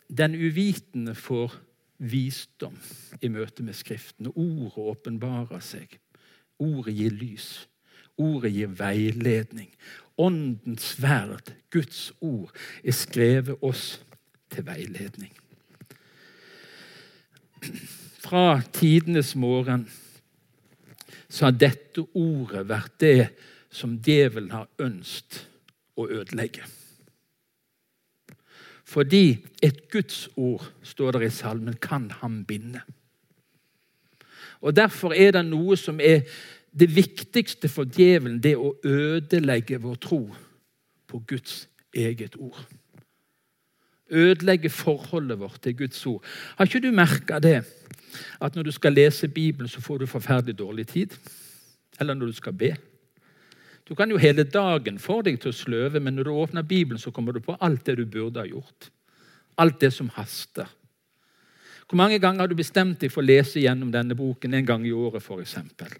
Den 0.08 0.40
uvitende 0.40 1.18
får 1.20 1.60
visdom 2.00 2.78
i 3.22 3.30
møte 3.32 3.64
med 3.64 3.78
Skriften. 3.78 4.32
Ordet 4.32 4.78
åpenbarer 4.80 5.64
seg. 5.64 6.00
Ordet 6.60 6.96
gir 6.96 7.16
lys. 7.16 7.50
Ordet 8.20 8.54
gir 8.56 8.72
veiledning. 8.80 9.70
Åndens 10.20 10.96
sverd, 10.96 11.54
Guds 11.72 12.10
ord, 12.20 12.52
er 12.84 12.96
skrevet 12.96 13.62
oss 13.64 14.02
til 14.52 14.66
veiledning. 14.68 15.32
Fra 18.20 18.62
tidenes 18.76 19.36
morgen 19.40 19.88
så 21.30 21.48
har 21.48 21.56
dette 21.62 22.04
ordet 22.18 22.66
vært 22.68 23.00
det 23.04 23.30
som 23.72 24.00
djevelen 24.04 24.52
har 24.52 24.68
ønsket 24.82 25.46
å 26.00 26.08
ødelegge. 26.10 26.66
Fordi 28.90 29.38
et 29.64 29.92
Guds 29.92 30.30
ord, 30.36 30.72
står 30.84 31.12
der 31.12 31.28
i 31.28 31.30
salmen, 31.30 31.74
kan 31.74 32.12
ham 32.12 32.46
binde. 32.46 32.82
Og 34.62 34.76
Derfor 34.76 35.14
er 35.14 35.32
det 35.32 35.46
noe 35.46 35.78
som 35.78 36.00
er 36.02 36.26
det 36.80 36.90
viktigste 36.96 37.70
for 37.70 37.86
djevelen 37.86 38.40
det 38.42 38.56
å 38.58 38.74
ødelegge 38.86 39.80
vår 39.82 40.00
tro 40.02 40.20
på 41.10 41.22
Guds 41.28 41.68
eget 41.94 42.36
ord. 42.38 42.60
Ødelegge 44.10 44.70
forholdet 44.74 45.40
vårt 45.40 45.62
til 45.62 45.78
Guds 45.78 46.06
ord. 46.10 46.24
Har 46.58 46.66
ikke 46.66 46.82
du 46.88 46.92
merka 46.92 47.40
det? 47.40 47.62
At 48.42 48.56
når 48.56 48.64
du 48.64 48.72
skal 48.74 48.94
lese 48.98 49.28
Bibelen, 49.28 49.70
så 49.70 49.82
får 49.82 49.98
du 49.98 50.06
forferdelig 50.10 50.58
dårlig 50.58 50.88
tid? 50.88 51.14
Eller 52.00 52.14
når 52.14 52.26
du 52.26 52.34
skal 52.34 52.54
be? 52.54 52.74
Du 53.90 53.96
kan 53.98 54.12
jo 54.12 54.20
hele 54.22 54.46
dagen 54.46 55.00
få 55.02 55.24
deg 55.26 55.40
til 55.42 55.50
å 55.50 55.58
sløve, 55.58 56.00
men 56.00 56.14
når 56.14 56.28
du 56.28 56.36
åpner 56.38 56.66
Bibelen, 56.68 57.02
så 57.02 57.10
kommer 57.12 57.34
du 57.34 57.42
på 57.42 57.58
alt 57.58 57.88
det 57.88 57.98
du 57.98 58.06
burde 58.06 58.44
ha 58.44 58.46
gjort. 58.46 58.92
Alt 59.58 59.80
det 59.82 59.90
som 59.96 60.12
haster. 60.14 60.70
Hvor 61.90 61.98
mange 61.98 62.20
ganger 62.22 62.44
har 62.44 62.52
du 62.52 62.54
bestemt 62.54 63.02
deg 63.02 63.10
for 63.10 63.24
å 63.24 63.26
lese 63.26 63.64
gjennom 63.64 63.90
denne 63.90 64.14
boken 64.14 64.54
en 64.54 64.68
gang 64.68 64.86
i 64.86 64.94
året? 64.94 65.26
Eksempel? 65.42 65.96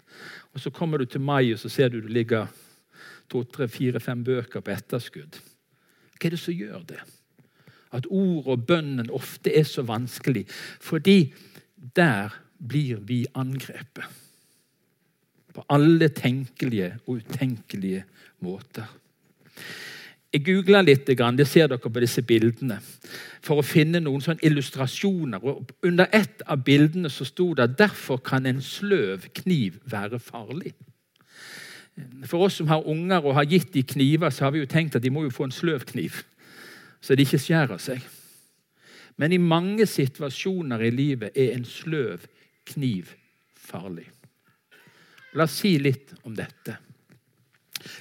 og 0.54 0.60
Så 0.62 0.70
kommer 0.70 0.98
du 0.98 1.04
til 1.04 1.20
mai, 1.20 1.52
og 1.52 1.58
så 1.58 1.68
ser 1.68 1.90
du 1.90 2.00
det 2.00 2.14
ligger 2.14 2.46
to, 3.28 3.42
tre, 3.42 3.66
fire, 3.68 3.98
fem 3.98 4.22
bøker 4.24 4.62
på 4.62 4.70
etterskudd. 4.70 5.40
Hva 6.14 6.28
er 6.28 6.36
det 6.36 6.38
som 6.38 6.54
gjør 6.54 6.86
det? 6.86 7.02
At 7.90 8.06
ord 8.06 8.46
og 8.46 8.66
bønnen 8.70 9.10
ofte 9.10 9.50
er 9.50 9.66
så 9.66 9.82
vanskelig. 9.82 10.46
Fordi 10.78 11.34
der 11.96 12.38
blir 12.54 13.02
vi 13.02 13.24
angrepet. 13.34 14.06
På 15.60 15.66
alle 15.76 16.08
tenkelige 16.08 16.94
og 17.06 17.18
utenkelige 17.20 18.04
måter. 18.40 18.88
Jeg 20.32 20.44
googla 20.46 20.80
litt, 20.80 21.04
det 21.04 21.46
ser 21.46 21.66
dere 21.68 21.82
på 21.82 22.00
disse 22.00 22.22
bildene, 22.24 22.78
for 23.44 23.60
å 23.60 23.66
finne 23.66 24.00
noen 24.00 24.22
sånne 24.24 24.40
illustrasjoner. 24.46 25.42
Og 25.44 25.74
under 25.84 26.08
ett 26.16 26.40
av 26.46 26.62
bildene 26.64 27.10
så 27.12 27.26
sto 27.28 27.50
det 27.58 27.74
derfor 27.76 28.22
kan 28.24 28.46
en 28.46 28.62
sløv 28.62 29.26
kniv 29.42 29.76
være 29.84 30.20
farlig. 30.22 30.72
For 32.24 32.46
oss 32.46 32.56
som 32.62 32.70
har 32.70 32.86
unger 32.88 33.20
og 33.26 33.36
har 33.36 33.50
gitt 33.50 33.74
de 33.74 33.82
kniver, 33.84 34.30
så 34.32 34.46
har 34.46 34.54
vi 34.54 34.62
jo 34.62 34.70
tenkt 34.70 34.96
at 34.96 35.04
de 35.04 35.12
må 35.12 35.26
jo 35.26 35.34
få 35.34 35.50
en 35.50 35.52
sløv 35.52 35.84
kniv, 35.90 36.22
så 37.04 37.18
de 37.18 37.26
ikke 37.26 37.42
skjærer 37.42 37.82
seg. 37.82 38.06
Men 39.20 39.36
i 39.36 39.42
mange 39.42 39.84
situasjoner 39.84 40.86
i 40.88 40.94
livet 40.94 41.36
er 41.36 41.52
en 41.58 41.68
sløv 41.68 42.24
kniv 42.70 43.12
farlig. 43.60 44.08
La 45.38 45.46
oss 45.46 45.60
si 45.62 45.76
litt 45.78 46.14
om 46.26 46.34
dette. 46.34 46.76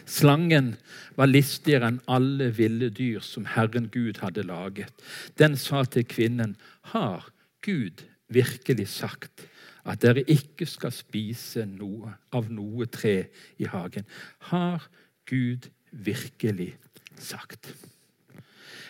Slangen 0.09 0.73
var 1.15 1.29
listigere 1.29 1.91
enn 1.91 1.99
alle 2.09 2.49
ville 2.55 2.89
dyr 2.91 3.21
som 3.23 3.45
Herren 3.53 3.87
Gud 3.93 4.19
hadde 4.23 4.43
laget. 4.47 4.91
Den 5.37 5.55
sa 5.59 5.83
til 5.85 6.07
kvinnen, 6.09 6.57
har 6.91 7.29
Gud 7.61 8.03
virkelig 8.33 8.89
sagt 8.97 9.45
at 9.85 10.01
dere 10.03 10.25
ikke 10.27 10.67
skal 10.69 10.93
spise 10.93 11.63
noe 11.69 12.11
av 12.35 12.49
noe 12.51 12.89
tre 12.91 13.29
i 13.61 13.69
hagen? 13.69 14.09
Har 14.49 14.89
Gud 15.29 15.69
virkelig 15.91 16.73
sagt? 17.15 17.71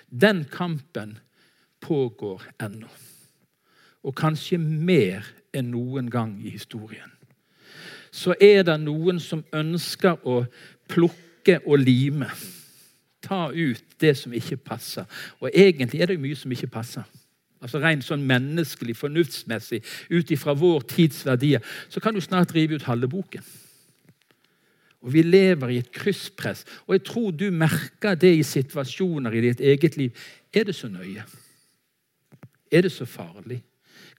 Den 0.10 0.46
kampen 0.50 1.18
pågår 1.84 2.48
ennå. 2.60 2.90
Og 4.08 4.16
kanskje 4.16 4.58
mer 4.58 5.28
enn 5.54 5.74
noen 5.76 6.10
gang 6.10 6.38
i 6.40 6.56
historien 6.56 7.19
så 8.12 8.36
er 8.42 8.64
det 8.68 8.78
noen 8.82 9.20
som 9.22 9.44
ønsker 9.54 10.26
å 10.28 10.44
plukke 10.90 11.60
og 11.66 11.80
lime. 11.82 12.30
Ta 13.22 13.50
ut 13.52 13.84
det 14.02 14.16
som 14.18 14.34
ikke 14.34 14.58
passer. 14.58 15.06
Og 15.40 15.50
egentlig 15.54 16.02
er 16.02 16.12
det 16.12 16.20
mye 16.22 16.38
som 16.38 16.52
ikke 16.52 16.72
passer. 16.72 17.06
Altså 17.60 17.82
Rent 17.84 18.06
sånn 18.08 18.24
menneskelig, 18.28 18.96
fornuftsmessig, 18.96 19.82
ut 20.10 20.32
ifra 20.32 20.56
vår 20.56 20.86
tids 20.88 21.26
verdier, 21.28 21.64
så 21.92 22.00
kan 22.00 22.16
du 22.16 22.22
snart 22.24 22.54
rive 22.56 22.80
ut 22.80 22.88
halve 22.88 23.10
boken. 23.12 23.44
Og 25.04 25.14
Vi 25.14 25.24
lever 25.24 25.70
i 25.70 25.78
et 25.80 25.92
krysspress, 25.92 26.66
og 26.88 26.96
jeg 26.96 27.04
tror 27.08 27.32
du 27.32 27.50
merker 27.52 28.16
det 28.16 28.34
i 28.36 28.44
situasjoner 28.44 29.36
i 29.36 29.42
ditt 29.42 29.60
eget 29.60 29.98
liv. 29.98 30.16
Er 30.54 30.64
det 30.68 30.76
så 30.76 30.88
nøye? 30.88 31.24
Er 32.72 32.82
det 32.82 32.92
så 32.92 33.06
farlig? 33.06 33.62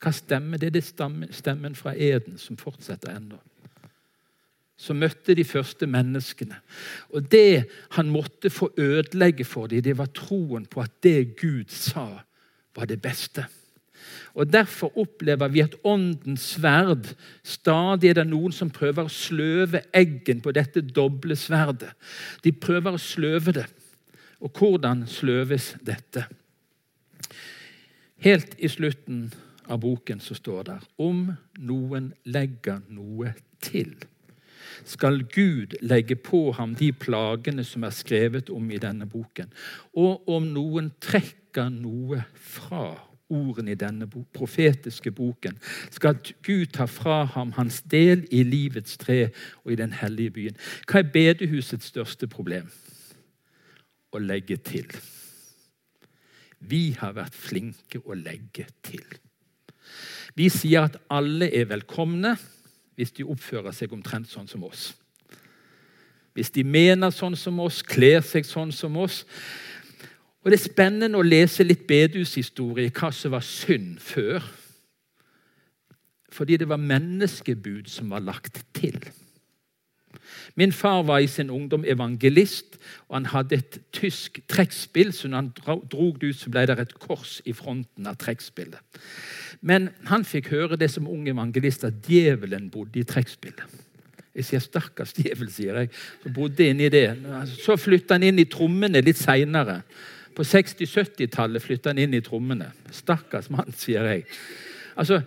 Hva 0.01 0.13
stemmer? 0.13 0.57
Det 0.57 0.77
er 0.77 1.33
stemmen 1.33 1.75
fra 1.75 1.93
eden 1.97 2.39
som 2.39 2.57
fortsetter 2.57 3.17
ennå 3.17 3.41
som 4.81 4.97
møtte 5.01 5.37
de 5.37 5.45
første 5.45 5.87
menneskene. 5.87 6.57
Og 7.13 7.29
Det 7.31 7.69
han 7.99 8.11
måtte 8.11 8.51
få 8.51 8.71
ødelegge 8.79 9.45
for 9.45 9.67
dem, 9.67 9.83
det 9.83 9.99
var 9.99 10.13
troen 10.17 10.67
på 10.67 10.81
at 10.81 11.03
det 11.03 11.37
Gud 11.37 11.69
sa, 11.69 12.23
var 12.77 12.87
det 12.89 13.03
beste. 13.03 13.45
Og 14.35 14.53
Derfor 14.53 14.97
opplever 14.99 15.49
vi 15.49 15.61
at 15.61 15.75
åndens 15.85 16.55
sverd 16.55 17.13
Stadig 17.45 18.11
er 18.11 18.15
det 18.21 18.27
noen 18.31 18.53
som 18.53 18.71
prøver 18.71 19.05
å 19.05 19.13
sløve 19.13 19.83
eggen 19.93 20.41
på 20.41 20.53
dette 20.57 20.81
doble 20.81 21.37
sverdet. 21.37 21.93
De 22.45 22.53
prøver 22.53 22.97
å 22.97 23.03
sløve 23.03 23.53
det. 23.53 23.67
Og 24.41 24.57
hvordan 24.57 25.05
sløves 25.07 25.75
dette? 25.85 26.25
Helt 28.25 28.57
i 28.59 28.69
slutten 28.69 29.27
av 29.69 29.81
boken 29.81 30.21
så 30.21 30.35
står 30.35 30.65
det 30.71 30.79
om 31.01 31.27
noen 31.59 32.13
legger 32.25 32.81
noe 32.89 33.35
til 33.61 33.93
skal 34.85 35.23
Gud 35.33 35.77
legge 35.83 36.17
på 36.17 36.51
ham 36.57 36.75
de 36.79 36.93
plagene 36.93 37.65
som 37.67 37.85
er 37.85 37.95
skrevet 37.95 38.51
om 38.51 38.71
i 38.71 38.81
denne 38.81 39.07
boken. 39.11 39.53
Og 39.99 40.29
om 40.29 40.49
noen 40.55 40.93
trekker 41.03 41.71
noe 41.75 42.23
fra 42.35 42.91
ordene 43.31 43.75
i 43.75 43.79
denne 43.79 44.09
profetiske 44.11 45.13
boken, 45.15 45.57
skal 45.95 46.19
Gud 46.47 46.73
ta 46.75 46.87
fra 46.91 47.23
ham 47.37 47.55
hans 47.59 47.81
del 47.91 48.27
i 48.35 48.43
livets 48.47 48.99
tre 49.01 49.31
og 49.65 49.73
i 49.73 49.79
den 49.79 49.95
hellige 50.01 50.35
byen. 50.37 50.61
Hva 50.91 51.03
er 51.03 51.13
bedehusets 51.15 51.93
største 51.93 52.27
problem? 52.31 52.71
Å 54.11 54.19
legge 54.19 54.59
til. 54.67 54.89
Vi 56.61 56.91
har 56.99 57.15
vært 57.17 57.37
flinke 57.39 58.03
å 58.05 58.17
legge 58.19 58.67
til. 58.85 59.05
Vi 60.35 60.49
sier 60.53 60.89
at 60.89 60.99
alle 61.11 61.49
er 61.57 61.71
velkomne 61.71 62.35
hvis 63.01 63.15
de 63.17 63.25
oppfører 63.25 63.73
seg 63.73 63.95
omtrent 63.97 64.29
sånn 64.29 64.49
som 64.51 64.67
oss. 64.69 64.91
Hvis 66.37 66.53
de 66.53 66.65
mener 66.69 67.11
sånn 67.15 67.37
som 67.39 67.57
oss, 67.65 67.81
kler 67.83 68.21
seg 68.21 68.45
sånn 68.45 68.73
som 68.77 68.99
oss, 69.01 69.25
og 70.41 70.49
Det 70.49 70.57
er 70.57 70.71
spennende 70.71 71.19
å 71.21 71.25
lese 71.25 71.67
litt 71.67 71.83
bedehushistorie, 71.85 72.89
hva 72.97 73.11
som 73.13 73.35
var 73.35 73.45
synd 73.45 73.99
før. 74.01 74.41
Fordi 76.33 76.57
det 76.57 76.69
var 76.71 76.81
menneskebud 76.81 77.91
som 77.93 78.09
var 78.15 78.25
lagt 78.25 78.63
til. 78.73 78.97
Min 80.57 80.73
far 80.73 81.03
var 81.03 81.19
i 81.19 81.27
sin 81.27 81.51
ungdom 81.51 81.85
evangelist, 81.85 82.79
og 83.09 83.17
han 83.17 83.27
hadde 83.33 83.59
et 83.59 83.79
tysk 83.93 84.41
trekkspill. 84.49 85.13
Så 85.13 85.29
når 85.29 85.37
han 85.67 85.83
drog 85.93 86.21
det 86.21 86.33
ut, 86.33 86.41
så 86.41 86.51
ble 86.51 86.67
det 86.67 86.79
et 86.79 86.97
kors 86.99 87.41
i 87.45 87.55
fronten 87.57 88.07
av 88.07 88.19
trekkspillet. 88.21 89.01
Men 89.61 89.91
han 90.09 90.25
fikk 90.25 90.51
høre 90.55 90.79
det 90.81 90.91
som 90.91 91.09
ung 91.09 91.29
evangelist, 91.29 91.85
at 91.85 92.01
djevelen 92.09 92.71
bodde 92.73 93.01
i 93.01 93.07
trekkspillet. 93.07 93.81
Jeg 94.35 94.45
sier 94.47 94.63
'stakkars 94.63 95.13
djevel', 95.13 95.51
sier 95.51 95.79
jeg. 95.79 95.91
Så 96.23 96.33
bodde 96.33 96.69
inni 96.69 96.89
det. 96.89 97.19
Så 97.47 97.77
flytta 97.77 98.15
han 98.15 98.23
inn 98.23 98.39
i 98.39 98.45
trommene 98.45 99.03
litt 99.03 99.19
seinere. 99.19 99.83
På 100.37 100.47
60-70-tallet 100.47 101.63
flytta 101.63 101.91
han 101.91 101.99
inn 101.99 102.15
i 102.15 102.23
trommene. 102.25 102.71
Stakkars 102.95 103.51
mann, 103.51 103.73
sier 103.77 104.07
jeg. 104.07 104.25
Altså, 104.97 105.23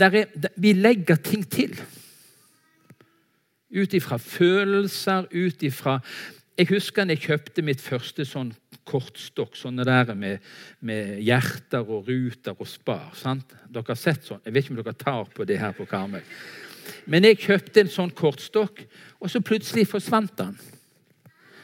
er, 0.00 0.24
vi 0.56 0.72
legger 0.72 1.20
ting 1.20 1.44
til. 1.44 1.76
Ut 3.72 3.94
ifra 3.96 4.18
følelser, 4.20 5.28
ut 5.32 5.62
ifra 5.62 6.00
Jeg 6.58 6.68
husker 6.68 7.06
da 7.08 7.14
jeg 7.14 7.24
kjøpte 7.24 7.62
mitt 7.64 7.80
første 7.80 8.26
sånn 8.28 8.50
kortstokk, 8.84 9.54
sånne 9.56 9.86
der 9.88 10.10
med, 10.14 10.42
med, 10.84 11.14
hjerter 11.24 11.86
og 11.86 12.08
ruter 12.10 12.58
og 12.58 12.68
spar. 12.68 13.14
sant? 13.16 13.54
Dere 13.72 13.88
har 13.88 13.98
sett 13.98 14.26
sånn. 14.26 14.42
Jeg 14.44 14.52
vet 14.52 14.66
ikke 14.66 14.74
om 14.74 14.82
dere 14.82 14.98
tar 14.98 15.30
på 15.32 15.46
det 15.48 15.56
her 15.62 15.72
på 15.76 15.86
Karmøy. 15.88 16.20
Men 17.06 17.24
jeg 17.24 17.40
kjøpte 17.40 17.82
en 17.82 17.92
sånn 17.92 18.12
kortstokk, 18.16 18.82
og 19.22 19.30
så 19.30 19.40
plutselig 19.40 19.86
forsvant 19.90 20.34
den. 20.38 20.58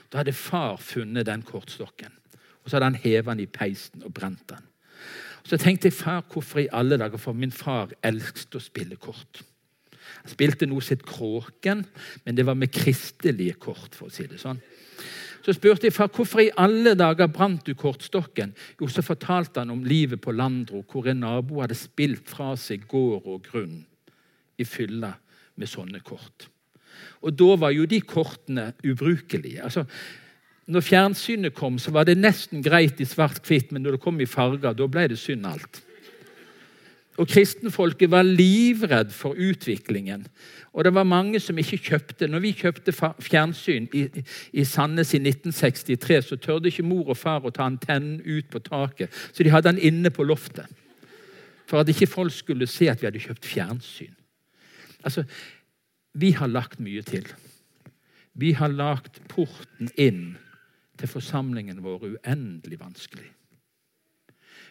Da 0.09 0.23
hadde 0.23 0.33
far 0.33 0.79
funnet 0.81 1.29
den 1.29 1.45
kortstokken. 1.45 2.15
Og 2.63 2.71
så 2.71 2.79
hadde 2.79 2.91
han 2.93 3.03
hevet 3.03 3.33
den 3.35 3.45
i 3.45 3.51
peisen 3.51 4.07
og 4.07 4.15
brent 4.15 4.47
den. 4.49 4.65
Så 5.49 5.57
tenkte 5.61 5.89
jeg 5.89 5.97
far, 5.97 6.25
hvorfor 6.33 6.61
i 6.61 6.69
alle 6.73 6.99
dager? 7.01 7.21
For 7.21 7.37
min 7.37 7.53
far 7.55 7.93
elsket 8.05 8.57
å 8.59 8.63
spille 8.63 8.99
kort. 9.01 9.43
Spilte 10.29 10.69
noe 10.69 10.85
sitt 10.85 11.05
Kråken, 11.07 11.85
men 12.25 12.37
det 12.37 12.47
var 12.47 12.59
med 12.59 12.73
kristelige 12.73 13.59
kort. 13.61 13.95
for 13.95 14.09
å 14.09 14.13
si 14.13 14.27
det 14.27 14.41
sånn. 14.41 14.61
Så 15.45 15.55
spurte 15.57 15.87
jeg 15.87 15.95
far 15.97 16.11
hvorfor 16.13 16.43
i 16.43 16.51
alle 16.61 16.93
dager 16.99 17.31
brant 17.33 17.65
du 17.65 17.73
kortstokken. 17.79 18.53
Jo, 18.81 18.89
så 18.93 19.03
fortalte 19.03 19.63
han 19.63 19.71
om 19.73 19.85
livet 19.85 20.21
på 20.21 20.35
Landro, 20.35 20.83
hvor 20.85 21.09
en 21.09 21.23
nabo 21.25 21.63
hadde 21.63 21.79
spilt 21.79 22.29
fra 22.29 22.53
seg 22.57 22.85
gård 22.91 23.25
og 23.25 23.47
grunn 23.47 23.79
i 24.59 24.67
fylla 24.69 25.15
med 25.57 25.71
sånne 25.71 26.03
kort. 26.05 26.51
Og 27.23 27.33
da 27.33 27.55
var 27.57 27.73
jo 27.73 27.87
de 27.89 28.01
kortene 28.05 28.73
ubrukelige. 28.85 29.63
Altså, 29.65 29.87
når 30.69 30.85
fjernsynet 30.85 31.55
kom, 31.57 31.79
så 31.81 31.95
var 31.95 32.05
det 32.05 32.19
nesten 32.19 32.63
greit 32.63 33.01
i 33.01 33.09
svart-hvitt, 33.09 33.73
men 33.73 33.87
når 33.87 33.97
det 33.97 34.05
kom 34.05 34.21
i 34.21 34.29
farger, 34.29 34.77
da 34.77 34.87
ble 34.91 35.07
det 35.09 35.19
synd 35.21 35.49
alt. 35.49 35.81
Og 37.19 37.27
Kristenfolket 37.29 38.11
var 38.11 38.23
livredd 38.23 39.11
for 39.11 39.35
utviklingen. 39.35 40.27
Og 40.73 40.85
det 40.85 40.93
var 40.95 41.07
mange 41.09 41.41
som 41.41 41.59
ikke 41.59 41.81
kjøpte. 41.91 42.29
Når 42.31 42.43
vi 42.45 42.53
kjøpte 42.55 42.95
fjernsyn 42.95 43.89
i, 43.93 44.05
i 44.53 44.65
Sandnes 44.65 45.15
i 45.15 45.19
1963, 45.19 46.21
så 46.29 46.39
tørde 46.39 46.71
ikke 46.71 46.87
mor 46.87 47.11
og 47.11 47.19
far 47.19 47.43
å 47.43 47.51
ta 47.51 47.67
antennen 47.67 48.21
ut 48.23 48.47
på 48.53 48.63
taket, 48.63 49.11
så 49.33 49.43
de 49.43 49.51
hadde 49.51 49.73
den 49.73 49.83
inne 49.91 50.13
på 50.15 50.27
loftet. 50.27 50.71
For 51.69 51.83
at 51.83 51.91
ikke 51.91 52.07
folk 52.07 52.33
skulle 52.33 52.71
se 52.71 52.87
at 52.89 53.03
vi 53.03 53.09
hadde 53.11 53.25
kjøpt 53.27 53.47
fjernsyn. 53.47 54.15
Altså, 55.03 55.25
Vi 56.15 56.31
har 56.33 56.49
lagt 56.49 56.81
mye 56.81 57.03
til. 57.03 57.27
Vi 58.35 58.53
har 58.53 58.69
lagt 58.69 59.21
porten 59.29 59.91
inn 59.95 60.39
til 60.99 61.09
forsamlingen 61.09 61.83
vår 61.85 62.07
uendelig 62.07 62.81
vanskelig. 62.81 63.29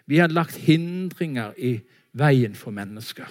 Vi 0.07 0.17
har 0.17 0.31
lagt 0.31 0.55
hindringer 0.55 1.53
i 1.57 1.77
veien 2.17 2.55
for 2.55 2.75
mennesker. 2.75 3.27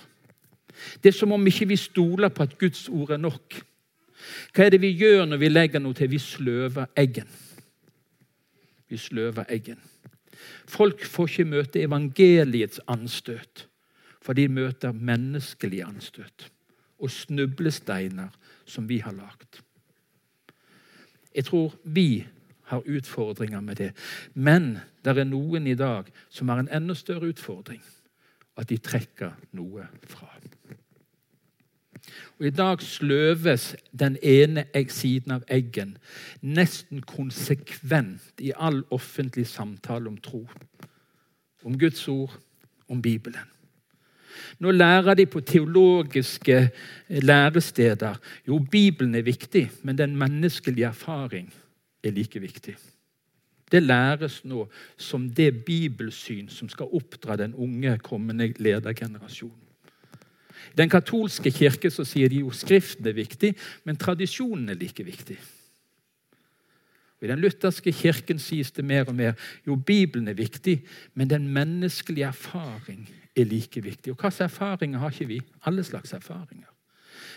Det 1.03 1.13
er 1.13 1.17
som 1.17 1.33
om 1.33 1.47
ikke 1.47 1.69
vi 1.69 1.79
stoler 1.81 2.29
på 2.29 2.45
at 2.45 2.59
Guds 2.59 2.89
ord 2.89 3.15
er 3.17 3.21
nok. 3.21 3.59
Hva 4.55 4.67
er 4.67 4.75
det 4.75 4.83
vi 4.83 4.95
gjør 4.99 5.25
når 5.27 5.41
vi 5.41 5.53
legger 5.53 5.83
noe 5.83 5.97
til? 5.97 6.11
Vi 6.13 6.21
sløver 6.21 6.91
eggen. 6.97 7.29
Vi 8.89 8.99
sløver 9.01 9.49
eggen. 9.49 9.81
Folk 10.69 11.05
får 11.05 11.31
ikke 11.31 11.49
møte 11.49 11.83
evangeliets 11.83 12.81
anstøt, 12.91 13.67
for 14.23 14.37
de 14.37 14.49
møter 14.49 14.93
menneskelige 14.93 15.87
anstøt 15.87 16.51
og 16.99 17.11
snublesteiner 17.11 18.33
som 18.67 18.89
vi 18.89 18.99
har 19.05 19.15
lagd. 19.15 19.61
Jeg 21.37 21.45
tror 21.45 21.75
vi 21.85 22.27
har 22.67 22.83
utfordringer 22.89 23.61
med 23.61 23.77
det. 23.77 23.93
Men 24.35 24.79
det 25.05 25.19
er 25.19 25.29
noen 25.29 25.67
i 25.67 25.77
dag 25.79 26.09
som 26.29 26.49
har 26.49 26.59
en 26.63 26.73
enda 26.73 26.95
større 26.95 27.31
utfordring. 27.31 27.83
At 28.57 28.69
de 28.69 28.79
trekker 28.81 29.35
noe 29.53 29.89
fra. 30.09 30.31
Og 32.39 32.47
I 32.47 32.51
dag 32.51 32.83
sløves 32.83 33.75
den 33.99 34.17
ene 34.23 34.67
siden 34.93 35.33
av 35.39 35.45
eggen 35.49 35.97
nesten 36.45 37.01
konsekvent 37.03 38.45
i 38.45 38.53
all 38.57 38.83
offentlig 38.95 39.47
samtale 39.49 40.09
om 40.09 40.19
tro. 40.21 40.45
Om 41.65 41.79
Guds 41.79 42.09
ord, 42.09 42.37
om 42.89 43.03
Bibelen. 43.03 43.49
Nå 44.61 44.71
lærer 44.71 45.15
de 45.15 45.27
på 45.27 45.41
teologiske 45.41 46.71
læresteder 47.09 48.21
jo 48.49 48.59
Bibelen 48.71 49.15
er 49.15 49.23
viktig, 49.23 49.71
men 49.83 49.99
den 49.99 50.17
menneskelige 50.17 50.87
erfaring 50.87 51.53
er 52.05 52.11
like 52.11 52.41
viktig. 52.41 52.77
Det 53.73 53.83
læres 53.83 54.45
nå 54.45 54.69
som 54.97 55.27
det 55.31 55.65
bibelsyn 55.67 56.49
som 56.49 56.69
skal 56.69 56.93
oppdra 56.95 57.37
den 57.37 57.55
unge, 57.55 57.99
kommende 57.99 58.53
ledergenerasjonen. 58.63 59.63
I 60.73 60.79
den 60.79 60.91
katolske 60.91 61.51
kirke 61.51 61.91
så 61.91 62.05
sier 62.05 62.29
de 62.29 62.43
jo 62.45 62.51
Skriften 62.55 63.07
er 63.07 63.17
viktig, 63.17 63.55
men 63.85 63.97
tradisjonen 63.97 64.69
er 64.71 64.79
like 64.79 65.05
viktig. 65.05 65.39
I 67.23 67.27
den 67.31 67.41
lutherske 67.41 67.93
kirken 67.97 68.39
sies 68.39 68.71
det 68.77 68.85
mer 68.85 69.09
og 69.09 69.15
mer 69.17 69.33
jo 69.67 69.77
Bibelen 69.77 70.29
er 70.29 70.37
viktig, 70.37 70.83
men 71.15 71.31
den 71.31 71.49
menneskelige 71.49 72.27
erfaring 72.29 73.09
er 73.37 73.45
like 73.45 73.83
viktig. 73.83 74.13
Og 74.13 74.21
Hvilke 74.21 74.45
erfaringer 74.45 74.99
har 74.99 75.11
ikke 75.11 75.29
vi? 75.29 75.41
Alle 75.65 75.85
slags 75.85 76.13
erfaringer. 76.13 76.69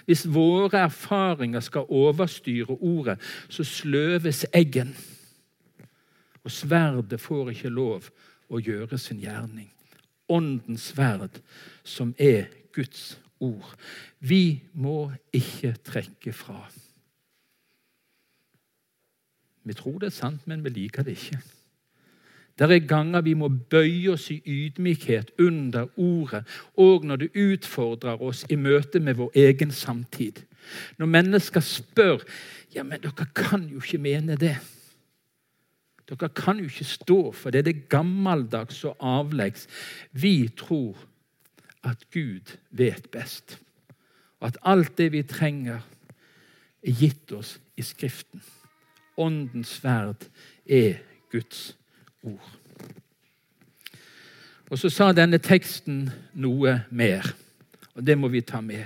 Hvis 0.06 0.26
våre 0.34 0.84
erfaringer 0.84 1.60
skal 1.60 1.88
overstyre 1.90 2.78
ordet, 2.82 3.20
så 3.50 3.64
sløves 3.64 4.46
eggen. 4.54 4.96
Og 6.50 6.54
sverdet 6.54 7.22
får 7.22 7.52
ikke 7.54 7.70
lov 7.70 8.08
å 8.50 8.58
gjøre 8.58 8.98
sin 8.98 9.20
gjerning. 9.22 9.68
Åndens 10.34 10.88
sverd, 10.90 11.36
som 11.86 12.16
er 12.18 12.48
Guds 12.74 13.20
ord. 13.38 13.76
Vi 14.18 14.64
må 14.74 15.12
ikke 15.30 15.76
trekke 15.86 16.34
fra. 16.34 16.64
Vi 19.62 19.76
tror 19.78 20.00
det 20.02 20.10
er 20.10 20.16
sant, 20.16 20.48
men 20.50 20.66
vi 20.66 20.74
liker 20.74 21.06
det 21.06 21.20
ikke. 21.20 21.38
Det 22.58 22.72
er 22.72 22.90
ganger 22.90 23.22
vi 23.22 23.36
må 23.38 23.52
bøye 23.54 24.16
oss 24.16 24.26
i 24.34 24.40
ydmykhet 24.42 25.36
under 25.38 25.86
ordet, 26.02 26.42
og 26.82 27.06
når 27.06 27.28
det 27.28 27.46
utfordrer 27.46 28.26
oss 28.26 28.42
i 28.50 28.58
møte 28.58 28.98
med 28.98 29.22
vår 29.22 29.38
egen 29.46 29.70
samtid. 29.70 30.42
Når 30.98 31.14
mennesker 31.14 31.62
spør 31.62 32.26
ja, 32.74 32.82
men 32.82 33.06
dere 33.06 33.30
kan 33.38 33.70
jo 33.70 33.86
ikke 33.86 34.02
mene 34.02 34.42
det. 34.42 34.58
Dere 36.10 36.30
kan 36.34 36.58
jo 36.58 36.66
ikke 36.66 36.86
stå 36.86 37.20
for 37.32 37.54
det. 37.54 37.66
Det 37.66 37.76
er 37.76 37.88
gammeldags 37.90 38.84
og 38.84 38.98
avleggs. 39.00 39.68
Vi 40.12 40.50
tror 40.58 40.98
at 41.84 42.10
Gud 42.14 42.58
vet 42.72 43.10
best, 43.12 43.60
og 44.40 44.48
at 44.48 44.58
alt 44.66 44.98
det 44.98 45.12
vi 45.12 45.24
trenger, 45.24 45.80
er 46.84 46.96
gitt 46.96 47.32
oss 47.36 47.58
i 47.78 47.84
Skriften. 47.84 48.42
Åndens 49.20 49.68
sverd 49.68 50.30
er 50.64 51.02
Guds 51.32 51.76
ord. 52.24 52.52
Og 54.70 54.80
Så 54.80 54.90
sa 54.90 55.12
denne 55.12 55.38
teksten 55.38 56.10
noe 56.34 56.76
mer, 56.92 57.26
og 57.96 58.06
det 58.08 58.18
må 58.18 58.30
vi 58.32 58.42
ta 58.42 58.62
med. 58.62 58.86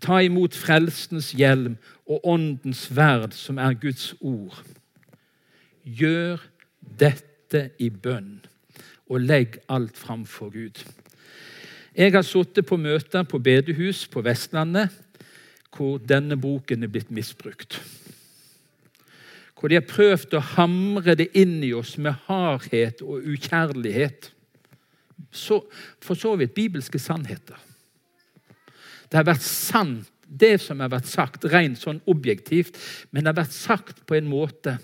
Ta 0.00 0.22
imot 0.24 0.54
frelsens 0.56 1.32
hjelm 1.36 1.76
og 2.06 2.24
åndens 2.24 2.86
sverd, 2.88 3.34
som 3.36 3.58
er 3.58 3.74
Guds 3.74 4.14
ord. 4.20 4.62
Gjør 5.84 6.40
dette 6.84 7.68
i 7.78 7.90
bønn, 7.90 8.38
og 9.10 9.24
legg 9.24 9.58
alt 9.72 9.98
framfor 9.98 10.52
Gud. 10.54 10.84
Jeg 11.94 12.12
har 12.12 12.24
sittet 12.26 12.66
på 12.66 12.76
møter 12.80 13.22
på 13.22 13.38
bedehus 13.38 14.06
på 14.10 14.22
Vestlandet 14.24 14.90
hvor 15.74 15.98
denne 15.98 16.36
boken 16.38 16.86
er 16.86 16.90
blitt 16.90 17.10
misbrukt. 17.14 17.80
Hvor 19.54 19.70
de 19.70 19.78
har 19.78 19.86
prøvd 19.88 20.36
å 20.36 20.42
hamre 20.54 21.14
det 21.18 21.30
inn 21.38 21.60
i 21.64 21.72
oss 21.74 21.96
med 21.98 22.18
hardhet 22.26 23.02
og 23.02 23.26
ukjærlighet. 23.26 24.30
Så, 25.34 25.60
for 26.02 26.18
så 26.18 26.34
vidt 26.38 26.54
bibelske 26.54 26.98
sannheter. 27.02 27.58
Det 29.10 29.18
har 29.18 29.26
vært 29.26 29.46
sant, 29.46 30.10
det 30.26 30.56
som 30.62 30.80
har 30.82 30.90
vært 30.90 31.06
sagt, 31.10 31.46
rent 31.50 31.78
sånn 31.78 32.00
objektivt, 32.10 32.78
men 33.10 33.22
det 33.22 33.32
har 33.32 33.42
vært 33.42 33.54
sagt 33.54 34.02
på 34.08 34.16
en 34.18 34.26
måte 34.30 34.76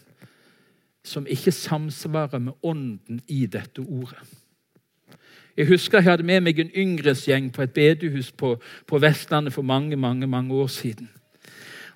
som 1.05 1.27
ikke 1.27 1.53
samsvarer 1.53 2.39
med 2.39 2.53
ånden 2.63 3.21
i 3.29 3.47
dette 3.47 3.81
ordet. 3.81 4.21
Jeg 5.57 5.69
husker 5.69 5.99
jeg 5.99 6.05
hadde 6.05 6.25
med 6.25 6.41
meg 6.41 6.59
en 6.59 6.75
yngresgjeng 6.77 7.51
på 7.53 7.63
et 7.63 7.73
bedehus 7.75 8.31
på, 8.33 8.55
på, 8.87 8.99
Vestlandet 8.99 9.53
for 9.53 9.63
mange 9.63 9.97
mange, 9.97 10.27
mange 10.27 10.55
år 10.55 10.67
siden. 10.67 11.09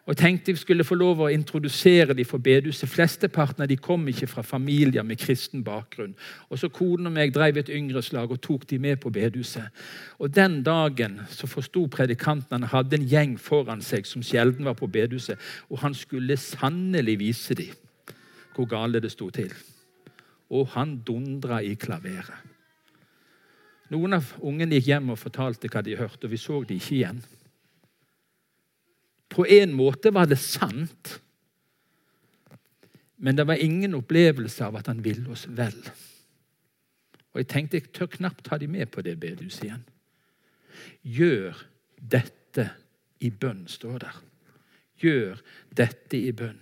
Og 0.07 0.17
tenkte 0.17 0.51
jeg 0.53 0.59
skulle 0.61 0.85
få 0.85 0.99
lov 1.01 1.23
å 1.25 1.31
introdusere 1.33 2.13
dem 2.13 2.27
for 2.29 2.43
bedehuset. 2.45 2.91
Flesteparten 2.93 3.65
av 3.65 3.71
de 3.71 3.79
kom 3.81 4.03
ikke 4.09 4.27
fra 4.29 4.43
familier 4.45 5.03
med 5.03 5.17
kristen 5.17 5.63
bakgrunn. 5.65 6.13
Og 6.51 6.61
så 6.61 6.69
Konen 6.69 7.09
og 7.09 7.15
meg 7.15 7.33
drev 7.33 7.57
et 7.63 7.73
yngreslag 7.73 8.35
og 8.35 8.43
tok 8.45 8.67
de 8.69 8.79
med 8.79 9.01
på 9.01 9.13
bedehuset. 9.15 9.71
Og 10.19 10.35
Den 10.35 10.63
dagen 10.63 11.21
så 11.31 11.49
forsto 11.49 11.87
predikanten 11.89 12.59
han 12.59 12.69
hadde 12.69 13.01
en 13.01 13.09
gjeng 13.09 13.39
foran 13.41 13.81
seg 13.81 14.05
som 14.05 14.23
sjelden 14.23 14.69
var 14.69 14.77
på 14.77 14.91
bedehuset, 14.93 15.41
og 15.71 15.81
han 15.81 15.95
skulle 15.95 16.37
sannelig 16.37 17.19
vise 17.25 17.57
dem 17.57 17.73
hvor 18.55 18.69
gale 18.71 19.01
det 19.03 19.13
sto 19.13 19.31
til. 19.35 19.53
Og 20.55 20.69
han 20.75 20.99
dundra 21.07 21.61
i 21.63 21.75
klaveret. 21.75 22.53
Noen 23.93 24.17
av 24.17 24.31
ungene 24.43 24.79
gikk 24.79 24.89
hjem 24.89 25.13
og 25.13 25.21
fortalte 25.21 25.69
hva 25.71 25.83
de 25.85 25.97
hørte, 25.99 26.27
og 26.27 26.33
vi 26.33 26.41
så 26.41 26.63
de 26.65 26.79
ikke 26.79 26.97
igjen. 26.97 27.21
På 29.35 29.45
en 29.51 29.75
måte 29.77 30.13
var 30.15 30.31
det 30.31 30.39
sant, 30.41 31.19
men 33.25 33.37
det 33.37 33.47
var 33.49 33.61
ingen 33.63 33.97
opplevelse 33.99 34.67
av 34.67 34.79
at 34.79 34.89
han 34.91 35.03
ville 35.05 35.31
oss 35.33 35.47
vel. 35.49 35.77
Og 37.35 37.41
Jeg 37.43 37.49
tenkte 37.51 37.79
jeg 37.79 37.93
tør 37.93 38.11
knapt 38.15 38.45
ta 38.47 38.59
de 38.59 38.69
med 38.71 38.91
på 38.95 39.03
det 39.03 39.17
bedehuset 39.21 39.67
igjen. 39.67 39.85
Gjør 41.03 41.65
dette 41.99 42.69
i 43.25 43.31
bønn, 43.31 43.65
står 43.71 43.99
der. 44.05 44.21
Gjør 45.03 45.41
dette 45.75 46.19
i 46.19 46.31
bønn 46.37 46.61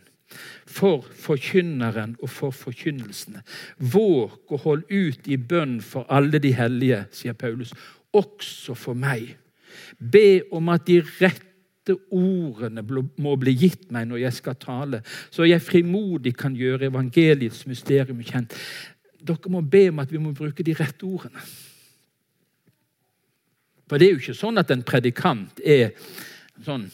for 0.68 1.06
forkynneren 1.24 2.16
og 2.22 2.30
for 2.30 2.54
forkynnelsene. 2.54 3.42
Våg 3.78 4.52
å 4.52 4.60
holde 4.64 4.88
ut 4.90 5.28
i 5.28 5.38
bønn 5.38 5.80
for 5.84 6.08
alle 6.12 6.40
de 6.42 6.52
hellige, 6.56 7.04
sier 7.14 7.36
Paulus, 7.38 7.72
også 8.12 8.76
for 8.78 8.98
meg. 8.98 9.34
Be 9.98 10.42
om 10.52 10.70
at 10.72 10.86
de 10.88 11.00
rette 11.20 11.96
ordene 12.14 12.84
må 13.18 13.34
bli 13.40 13.54
gitt 13.58 13.88
meg 13.94 14.06
når 14.10 14.24
jeg 14.26 14.38
skal 14.38 14.58
tale, 14.60 15.02
så 15.30 15.48
jeg 15.48 15.64
frimodig 15.64 16.34
kan 16.38 16.54
gjøre 16.56 16.90
evangeliets 16.92 17.64
mysterium 17.70 18.22
kjent. 18.26 18.54
Dere 19.22 19.52
må 19.52 19.62
be 19.62 19.88
om 19.90 20.02
at 20.02 20.12
vi 20.12 20.20
må 20.22 20.34
bruke 20.36 20.64
de 20.66 20.74
rette 20.78 21.06
ordene. 21.06 21.42
For 23.88 24.00
det 24.00 24.08
er 24.08 24.14
jo 24.14 24.22
ikke 24.22 24.38
sånn 24.38 24.60
at 24.60 24.70
en 24.72 24.84
predikant 24.86 25.58
er 25.60 25.90
sånn 26.64 26.86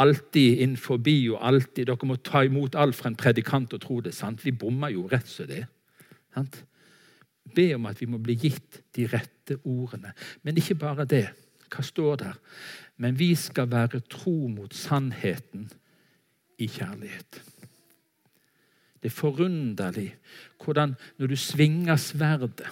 alltid 0.00 0.60
inn 0.64 0.76
forbi 0.80 1.16
og 1.32 1.40
alltid 1.48 1.88
Dere 1.88 2.08
må 2.08 2.18
ta 2.20 2.42
imot 2.44 2.76
alt 2.78 2.96
fra 2.98 3.10
en 3.10 3.18
predikant 3.18 3.72
og 3.74 3.82
tro 3.82 4.00
det. 4.04 4.14
sant? 4.14 4.44
Vi 4.44 4.52
bommer 4.52 4.92
jo 4.92 5.06
rett 5.10 5.28
som 5.28 5.48
det. 5.48 5.64
Sant? 6.34 6.62
Be 7.54 7.70
om 7.74 7.86
at 7.86 8.00
vi 8.00 8.08
må 8.10 8.18
bli 8.18 8.36
gitt 8.40 8.82
de 8.96 9.06
rette 9.08 9.58
ordene. 9.64 10.12
Men 10.42 10.56
ikke 10.58 10.78
bare 10.80 11.06
det. 11.08 11.26
Hva 11.70 11.82
står 11.82 12.16
der? 12.22 12.38
Men 13.02 13.18
vi 13.18 13.34
skal 13.34 13.70
være 13.70 14.00
tro 14.10 14.46
mot 14.48 14.74
sannheten 14.74 15.68
i 16.58 16.68
kjærlighet. 16.68 17.42
Det 19.02 19.12
er 19.12 19.14
forunderlig 19.14 20.08
hvordan 20.64 20.96
når 21.18 21.30
du 21.30 21.36
svinger 21.36 21.96
sverdet, 22.00 22.66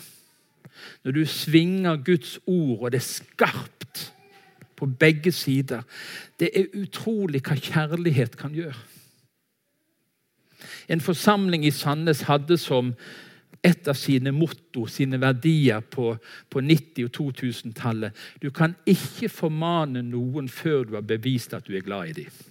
når 1.05 1.13
du 1.13 1.25
svinger 1.27 2.01
Guds 2.03 2.39
ord, 2.47 2.79
og 2.81 2.93
det 2.93 2.99
er 2.99 3.07
skarpt 3.07 4.09
på 4.77 4.87
begge 4.87 5.33
sider. 5.33 5.83
Det 6.41 6.51
er 6.55 6.73
utrolig 6.81 7.43
hva 7.45 7.57
kjærlighet 7.57 8.37
kan 8.37 8.55
gjøre. 8.55 8.77
En 10.89 11.01
forsamling 11.01 11.65
i 11.67 11.71
Sandnes 11.71 12.25
hadde 12.29 12.59
som 12.61 12.95
et 13.65 13.89
av 13.89 13.97
sine 13.97 14.33
motto, 14.33 14.85
sine 14.87 15.21
verdier 15.21 15.81
på, 15.81 16.11
på 16.51 16.61
90- 16.61 17.07
og 17.07 17.15
2000-tallet 17.17 18.25
Du 18.43 18.51
kan 18.51 18.75
ikke 18.87 19.31
formane 19.33 20.03
noen 20.05 20.49
før 20.49 20.85
du 20.85 20.95
har 20.99 21.07
bevist 21.09 21.55
at 21.57 21.65
du 21.67 21.73
er 21.77 21.87
glad 21.87 22.13
i 22.13 22.19
dem. 22.25 22.43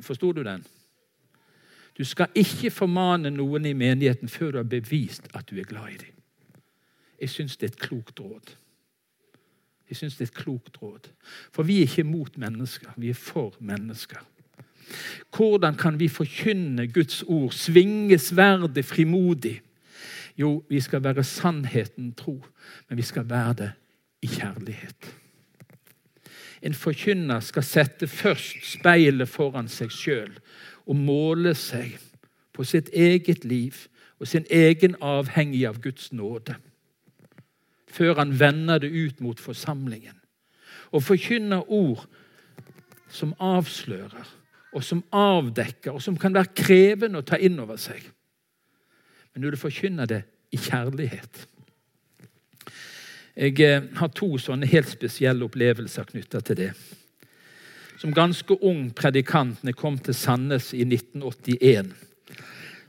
Forsto 0.00 0.32
du 0.32 0.42
den? 0.44 0.64
Du 1.98 2.04
skal 2.04 2.28
ikke 2.34 2.70
formane 2.70 3.30
noen 3.30 3.66
i 3.66 3.72
menigheten 3.72 4.28
før 4.28 4.50
du 4.50 4.58
har 4.58 4.68
bevist 4.68 5.28
at 5.34 5.48
du 5.50 5.58
er 5.58 5.68
glad 5.68 5.88
i 5.94 6.00
dem. 6.04 6.14
Jeg 7.20 7.30
syns 7.30 7.56
det 7.56 7.70
er 7.70 7.74
et 7.74 7.88
klokt 7.88 8.20
råd. 8.20 8.54
Jeg 9.90 9.98
syns 9.98 10.16
det 10.16 10.28
er 10.28 10.30
et 10.30 10.42
klokt 10.44 10.76
råd. 10.82 11.08
For 11.52 11.66
vi 11.66 11.80
er 11.80 11.88
ikke 11.88 12.06
mot 12.06 12.38
mennesker, 12.38 12.92
vi 12.96 13.10
er 13.10 13.18
for 13.18 13.56
mennesker. 13.58 14.22
Hvordan 15.36 15.74
kan 15.74 15.98
vi 16.00 16.08
forkynne 16.08 16.86
Guds 16.88 17.22
ord, 17.22 17.50
svinge 17.52 18.18
sverdet 18.18 18.84
frimodig? 18.84 19.60
Jo, 20.38 20.64
vi 20.68 20.80
skal 20.80 21.04
være 21.04 21.24
sannheten 21.24 22.12
tro, 22.14 22.44
men 22.88 22.96
vi 22.96 23.02
skal 23.02 23.28
være 23.30 23.54
det 23.54 23.70
i 24.22 24.26
kjærlighet. 24.26 25.10
En 26.62 26.74
forkynner 26.74 27.40
skal 27.40 27.62
sette 27.62 28.06
først 28.06 28.62
speilet 28.78 29.28
foran 29.28 29.68
seg 29.68 29.90
sjøl 29.90 30.32
og 30.86 30.96
måle 30.96 31.54
seg 31.54 31.96
på 32.52 32.64
sitt 32.64 32.90
eget 32.92 33.44
liv 33.44 33.86
og 34.20 34.28
sin 34.28 34.46
egen 34.50 34.96
avhengig 35.00 35.64
av 35.66 35.80
Guds 35.80 36.12
nåde 36.12 36.56
før 37.90 38.18
han 38.20 38.34
vender 38.40 38.78
det 38.82 38.90
ut 38.90 39.20
mot 39.20 39.40
forsamlingen. 39.40 40.16
Og 40.90 41.02
forkynner 41.02 41.66
ord 41.72 42.06
som 43.10 43.34
avslører, 43.42 44.26
og 44.72 44.84
som 44.84 45.02
avdekker, 45.12 45.92
og 45.92 46.02
som 46.02 46.18
kan 46.18 46.34
være 46.34 46.54
krevende 46.54 47.20
å 47.20 47.26
ta 47.26 47.38
inn 47.38 47.58
over 47.58 47.78
seg. 47.80 48.02
Men 49.32 49.44
når 49.44 49.54
du 49.54 49.62
forkynner 49.62 50.10
det 50.10 50.22
i 50.50 50.58
kjærlighet 50.58 51.46
Jeg 53.36 53.60
eh, 53.62 53.84
har 53.96 54.08
to 54.12 54.34
sånne 54.42 54.66
helt 54.66 54.88
spesielle 54.90 55.46
opplevelser 55.46 56.08
knytta 56.10 56.40
til 56.44 56.56
det. 56.58 56.70
Som 57.96 58.12
ganske 58.12 58.56
ung 58.66 58.90
predikant 58.92 59.62
når 59.62 59.70
jeg 59.70 59.78
kom 59.78 59.98
til 60.02 60.16
Sandnes 60.18 60.72
i 60.74 60.82
1981, 60.82 61.92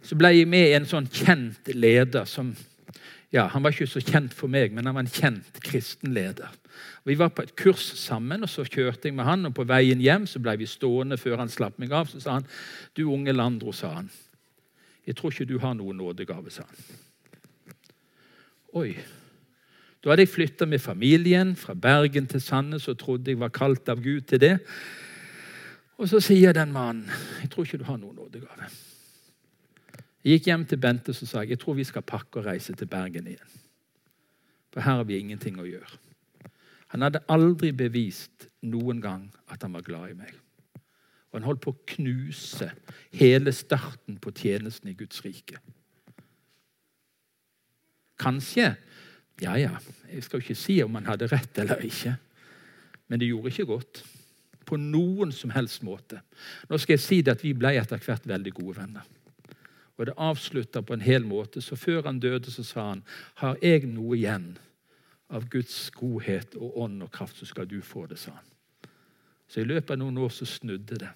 så 0.02 0.18
ble 0.18 0.32
jeg 0.34 0.50
med 0.50 0.74
en 0.76 0.90
sånn 0.90 1.08
kjent 1.14 1.70
leder 1.72 2.26
som 2.28 2.50
ja, 3.32 3.48
Han 3.48 3.64
var 3.64 3.72
ikke 3.72 3.88
så 3.88 4.02
kjent 4.04 4.34
for 4.36 4.52
meg, 4.52 4.74
men 4.76 4.86
han 4.86 4.96
var 4.96 5.06
en 5.06 5.14
kjent 5.14 5.62
kristen 5.64 6.14
leder. 6.14 6.52
Vi 7.06 7.16
var 7.18 7.32
på 7.34 7.42
et 7.42 7.56
kurs 7.56 7.84
sammen, 7.98 8.44
og 8.44 8.50
så 8.50 8.66
kjørte 8.68 9.08
jeg 9.08 9.16
med 9.16 9.26
han, 9.26 9.46
og 9.46 9.56
på 9.56 9.66
veien 9.68 10.02
hjem 10.02 10.28
så 10.30 10.42
ble 10.44 10.58
vi 10.60 10.68
stående 10.70 11.18
før 11.18 11.42
han 11.42 11.50
slapp 11.50 11.80
meg 11.82 11.94
av. 11.96 12.10
Så 12.12 12.20
sa 12.20 12.40
han, 12.40 12.46
'Du 12.94 13.10
unge 13.12 13.34
Landro', 13.34 13.74
sa 13.74 13.94
han. 13.94 14.10
'Jeg 15.08 15.16
tror 15.16 15.32
ikke 15.32 15.46
du 15.54 15.60
har 15.60 15.74
noen 15.74 15.98
nådegave', 15.98 16.50
sa 16.50 16.64
han. 16.64 16.78
Oi. 18.74 18.98
Da 20.04 20.10
hadde 20.10 20.22
jeg 20.22 20.30
flytta 20.30 20.66
med 20.66 20.80
familien 20.80 21.56
fra 21.56 21.74
Bergen 21.74 22.28
til 22.28 22.42
Sandnes 22.42 22.88
og 22.88 22.98
trodde 22.98 23.32
jeg 23.32 23.40
var 23.40 23.50
kalt 23.50 23.90
av 23.90 24.02
Gud 24.04 24.22
til 24.22 24.40
det. 24.40 24.60
Og 25.98 26.10
så 26.10 26.20
sier 26.20 26.54
den 26.54 26.72
mannen, 26.72 27.10
'Jeg 27.42 27.50
tror 27.50 27.64
ikke 27.64 27.78
du 27.78 27.84
har 27.84 27.98
noen 27.98 28.18
nådegave'. 28.18 28.91
Jeg 30.22 30.38
gikk 30.38 30.52
hjem 30.52 30.64
til 30.70 30.78
Bente 30.82 31.14
og 31.16 31.18
sa 31.18 31.42
jeg 31.48 31.58
tror 31.62 31.80
vi 31.80 31.88
skal 31.88 32.06
pakke 32.06 32.42
og 32.42 32.46
reise 32.46 32.76
til 32.78 32.90
Bergen 32.90 33.30
igjen. 33.32 33.60
For 34.72 34.86
her 34.86 35.02
har 35.02 35.08
vi 35.10 35.18
ingenting 35.18 35.58
å 35.60 35.68
gjøre. 35.68 35.98
Han 36.94 37.06
hadde 37.06 37.24
aldri 37.32 37.72
bevist 37.74 38.48
noen 38.68 39.02
gang 39.02 39.26
at 39.52 39.64
han 39.64 39.74
var 39.74 39.86
glad 39.86 40.12
i 40.12 40.18
meg. 40.20 40.34
Og 41.32 41.40
han 41.40 41.48
holdt 41.48 41.64
på 41.64 41.74
å 41.74 41.84
knuse 41.94 42.68
hele 43.16 43.54
starten 43.56 44.18
på 44.22 44.34
tjenesten 44.36 44.92
i 44.92 44.98
Guds 45.00 45.24
rike. 45.26 45.62
Kanskje 48.22 48.76
Ja, 49.42 49.56
ja, 49.58 49.72
jeg 50.06 50.22
skal 50.22 50.38
jo 50.38 50.44
ikke 50.44 50.60
si 50.60 50.76
om 50.84 50.94
han 51.00 51.08
hadde 51.08 51.26
rett 51.32 51.58
eller 51.64 51.80
ikke. 51.82 52.12
Men 53.10 53.18
det 53.18 53.32
gjorde 53.32 53.50
ikke 53.50 53.66
godt. 53.72 54.04
På 54.70 54.78
noen 54.78 55.32
som 55.34 55.50
helst 55.56 55.82
måte. 55.82 56.20
Nå 56.70 56.78
skal 56.78 56.94
jeg 56.94 57.02
si 57.02 57.18
det 57.26 57.34
at 57.34 57.42
vi 57.42 57.56
ble 57.58 57.72
etter 57.80 58.04
hvert 58.06 58.28
veldig 58.30 58.54
gode 58.60 58.76
venner. 58.84 59.08
Og 60.02 60.08
det 60.10 60.18
avslutta 60.18 60.82
på 60.82 60.96
en 60.98 61.04
hel 61.06 61.26
måte. 61.30 61.62
Så 61.62 61.78
før 61.78 62.08
han 62.08 62.20
døde, 62.20 62.50
så 62.52 62.64
sa 62.66 62.88
han 62.88 63.04
har 63.38 63.60
jeg 63.62 63.86
noe 63.86 64.18
igjen 64.18 64.56
av 65.30 65.46
Guds 65.54 65.92
godhet 65.94 66.56
og 66.58 66.80
ånd 66.82 67.04
og 67.06 67.12
kraft, 67.14 67.38
så 67.38 67.46
skal 67.46 67.70
du 67.70 67.78
få 67.86 68.08
det, 68.10 68.18
sa 68.18 68.34
han. 68.34 68.48
Så 69.46 69.62
i 69.62 69.68
løpet 69.68 69.94
av 69.94 70.02
noen 70.02 70.18
år 70.18 70.34
så 70.34 70.48
snudde 70.50 70.98
det. 71.04 71.12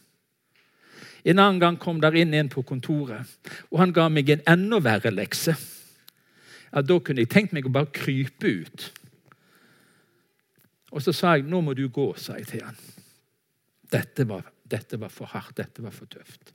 En 1.26 1.42
annen 1.42 1.60
gang 1.60 1.80
kom 1.82 1.98
der 2.04 2.14
inn 2.14 2.36
en 2.38 2.52
på 2.54 2.62
kontoret, 2.62 3.26
og 3.72 3.82
han 3.82 3.94
ga 3.96 4.06
meg 4.14 4.30
en 4.30 4.46
enda 4.54 4.80
verre 4.86 5.10
lekse. 5.10 5.58
Ja, 6.70 6.82
Da 6.86 7.00
kunne 7.00 7.26
jeg 7.26 7.34
tenkt 7.34 7.58
meg 7.58 7.66
å 7.66 7.74
bare 7.74 7.90
krype 7.90 8.52
ut. 8.62 8.90
Og 10.92 11.02
så 11.02 11.12
sa 11.12 11.36
jeg 11.36 11.50
'nå 11.50 11.62
må 11.62 11.74
du 11.74 11.90
gå', 11.90 12.18
sa 12.18 12.38
jeg 12.38 12.48
til 12.48 12.62
han. 12.64 12.76
Dette 13.92 14.28
var, 14.28 14.44
dette 14.70 15.00
var 15.00 15.10
for 15.10 15.26
hardt, 15.26 15.58
dette 15.58 15.82
var 15.82 15.92
for 15.92 16.06
tøft. 16.06 16.54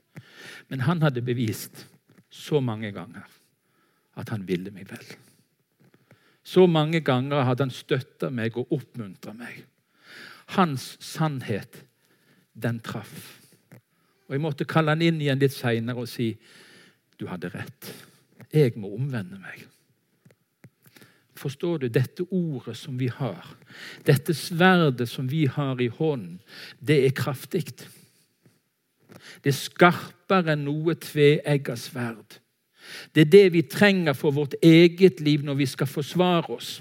Men 0.69 0.79
han 0.79 1.01
hadde 1.01 1.21
bevist 1.21 1.85
så 2.31 2.61
mange 2.63 2.93
ganger 2.95 3.27
at 4.19 4.31
han 4.31 4.47
ville 4.47 4.71
meg 4.71 4.87
vel. 4.91 5.05
Så 6.43 6.65
mange 6.67 7.03
ganger 7.05 7.45
hadde 7.45 7.67
han 7.67 7.73
støtta 7.73 8.31
meg 8.33 8.57
og 8.57 8.71
oppmuntra 8.73 9.33
meg. 9.37 9.61
Hans 10.55 10.95
sannhet, 11.03 11.83
den 12.53 12.79
traff. 12.83 13.37
Og 14.27 14.35
Jeg 14.35 14.43
måtte 14.43 14.67
kalle 14.67 14.95
han 14.95 15.03
inn 15.03 15.21
igjen 15.21 15.39
litt 15.39 15.53
seinere 15.55 16.03
og 16.03 16.09
si 16.09 16.31
du 17.19 17.27
hadde 17.29 17.51
rett. 17.53 17.91
Jeg 18.51 18.73
må 18.79 18.89
omvende 18.95 19.37
meg. 19.39 19.67
Forstår 21.37 21.81
du? 21.81 21.87
Dette 21.89 22.25
ordet 22.29 22.75
som 22.77 22.97
vi 22.99 23.07
har, 23.09 23.45
dette 24.05 24.33
sverdet 24.37 25.09
som 25.09 25.29
vi 25.29 25.45
har 25.49 25.79
i 25.81 25.89
hånden, 25.89 26.39
det 26.79 26.99
er 27.05 27.15
kraftig. 27.17 27.65
Det 29.43 29.51
er 29.51 29.57
skarpere 29.57 30.55
enn 30.55 30.65
noe 30.67 30.95
tveegga 30.95 31.75
sverd. 31.79 32.39
Det 33.15 33.25
er 33.25 33.31
det 33.31 33.45
vi 33.53 33.61
trenger 33.61 34.13
for 34.17 34.35
vårt 34.35 34.55
eget 34.63 35.21
liv 35.21 35.43
når 35.45 35.59
vi 35.61 35.67
skal 35.69 35.87
forsvare 35.87 36.49
oss. 36.55 36.79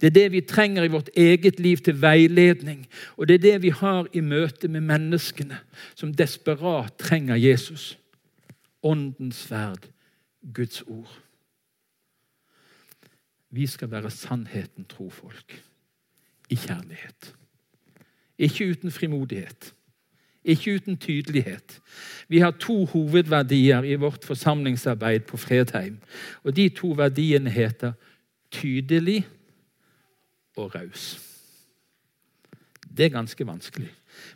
Det 0.00 0.10
er 0.10 0.14
det 0.14 0.32
vi 0.32 0.40
trenger 0.40 0.84
i 0.84 0.92
vårt 0.92 1.08
eget 1.16 1.60
liv 1.60 1.76
til 1.76 2.02
veiledning. 2.02 2.86
Og 3.16 3.28
det 3.28 3.34
er 3.34 3.44
det 3.44 3.62
vi 3.62 3.70
har 3.70 4.08
i 4.12 4.20
møte 4.20 4.68
med 4.68 4.80
menneskene 4.80 5.60
som 5.94 6.14
desperat 6.14 6.98
trenger 6.98 7.38
Jesus. 7.38 7.98
Åndens 8.82 9.46
sverd, 9.46 9.86
Guds 10.54 10.82
ord. 10.82 11.18
Vi 13.50 13.66
skal 13.66 13.90
være 13.90 14.10
sannheten 14.10 14.84
tro 14.84 15.10
folk. 15.10 15.62
I 16.50 16.54
kjærlighet. 16.54 17.34
Ikke 18.38 18.70
uten 18.70 18.90
frimodighet. 18.90 19.74
Ikke 20.44 20.74
uten 20.74 20.96
tydelighet. 20.96 21.80
Vi 22.28 22.38
har 22.38 22.50
to 22.50 22.84
hovedverdier 22.84 23.82
i 23.82 23.94
vårt 23.94 24.24
forsamlingsarbeid 24.24 25.20
på 25.20 25.36
Fredheim. 25.36 25.98
Og 26.42 26.56
De 26.56 26.68
to 26.68 26.94
verdiene 26.96 27.50
heter 27.50 27.92
tydelig 28.50 29.26
og 30.56 30.74
raus. 30.74 31.20
Det 32.96 33.04
er 33.04 33.14
ganske 33.14 33.46
vanskelig, 33.46 33.90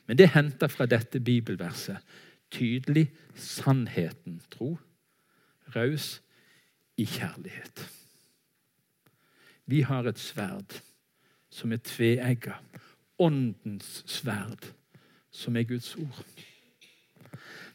men 0.06 0.18
det 0.18 0.28
henter 0.28 0.68
fra 0.68 0.86
dette 0.86 1.20
bibelverset. 1.20 1.96
Tydelig 2.50 3.10
sannheten 3.34 4.40
tro, 4.50 4.78
raus 5.76 6.22
i 6.96 7.04
kjærlighet. 7.04 7.88
Vi 9.66 9.80
har 9.80 10.06
et 10.06 10.18
sverd 10.18 10.78
som 11.50 11.72
er 11.72 11.82
tveegga. 11.82 12.58
Åndens 13.18 14.02
sverd, 14.10 14.72
som 15.34 15.56
er 15.56 15.66
Guds 15.68 15.96
ord. 15.98 16.24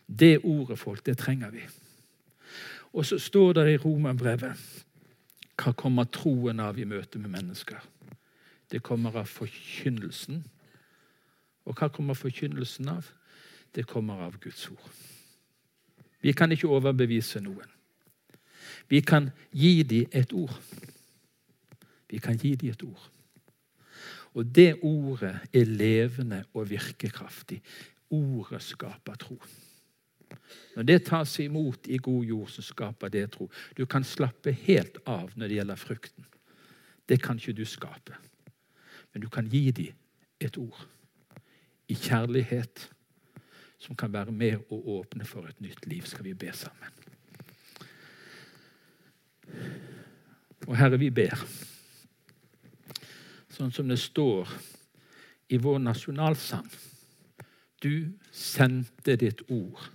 Det 0.07 0.39
ordet, 0.43 0.79
folk, 0.79 1.05
det 1.05 1.17
trenger 1.17 1.51
vi. 1.51 1.61
Og 2.93 3.05
så 3.05 3.19
står 3.19 3.53
det 3.53 3.65
i 3.73 3.77
Romerbrevet 3.77 4.85
hva 5.59 5.73
kommer 5.75 6.07
troen 6.07 6.61
av 6.63 6.77
i 6.79 6.87
møte 6.87 7.19
med 7.19 7.33
mennesker? 7.33 7.81
Det 8.71 8.79
kommer 8.85 9.17
av 9.19 9.27
forkynnelsen. 9.27 10.43
Og 11.67 11.75
hva 11.75 11.89
kommer 11.91 12.15
forkynnelsen 12.15 12.87
av? 12.87 13.09
Det 13.75 13.83
kommer 13.85 14.23
av 14.23 14.39
Guds 14.39 14.69
ord. 14.71 14.87
Vi 16.21 16.31
kan 16.33 16.51
ikke 16.51 16.71
overbevise 16.71 17.41
noen. 17.43 17.67
Vi 18.89 19.01
kan 19.01 19.29
gi 19.51 19.83
dem 19.83 20.07
et 20.11 20.33
ord. 20.33 20.55
Vi 22.09 22.17
kan 22.23 22.37
gi 22.37 22.55
dem 22.55 22.71
et 22.71 22.83
ord. 22.83 23.09
Og 24.33 24.45
det 24.55 24.75
ordet 24.85 25.39
er 25.53 25.65
levende 25.65 26.43
og 26.53 26.69
virkekraftig. 26.69 27.61
Ordet 28.09 28.61
skaper 28.63 29.17
tro. 29.19 29.39
Når 30.75 30.85
det 30.85 30.99
tas 31.05 31.39
imot 31.39 31.87
i 31.89 31.97
god 31.97 32.25
jord, 32.25 32.49
så 32.53 32.61
skaper 32.61 33.09
det 33.09 33.31
tro. 33.33 33.49
Du 33.77 33.85
kan 33.85 34.03
slappe 34.03 34.51
helt 34.51 35.01
av 35.05 35.33
når 35.35 35.47
det 35.47 35.57
gjelder 35.59 35.81
frukten. 35.81 36.25
Det 37.09 37.21
kan 37.23 37.41
ikke 37.41 37.57
du 37.57 37.65
skape. 37.65 38.17
Men 39.13 39.25
du 39.25 39.29
kan 39.29 39.49
gi 39.49 39.71
dem 39.71 39.97
et 40.39 40.57
ord 40.57 40.85
i 41.89 41.97
kjærlighet 41.97 42.85
som 43.79 43.95
kan 43.95 44.13
være 44.13 44.31
med 44.31 44.59
og 44.69 44.87
åpne 44.99 45.25
for 45.25 45.47
et 45.49 45.61
nytt 45.61 45.87
liv. 45.87 46.05
Skal 46.05 46.23
vi 46.27 46.33
be 46.37 46.51
sammen? 46.53 46.93
Og 50.67 50.77
Herre, 50.77 50.99
vi 50.99 51.09
ber 51.09 51.47
sånn 53.59 53.73
som 53.75 53.89
det 53.91 53.99
står 53.99 54.47
i 55.51 55.57
vår 55.59 55.81
nasjonalsang. 55.83 56.67
Du 57.83 58.11
sendte 58.31 59.17
ditt 59.19 59.41
ord 59.51 59.89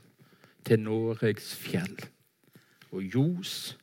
til 0.64 0.82
Noregs 0.84 1.54
fjell, 1.56 1.96
og 2.92 3.02
ljos 3.02 3.74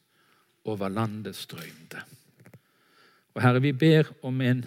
over 0.70 0.94
landet 0.94 1.38
strømte. 1.38 2.04
Og 3.34 3.42
Herre, 3.42 3.62
vi 3.64 3.74
ber 3.74 4.12
om 4.22 4.42
en 4.46 4.66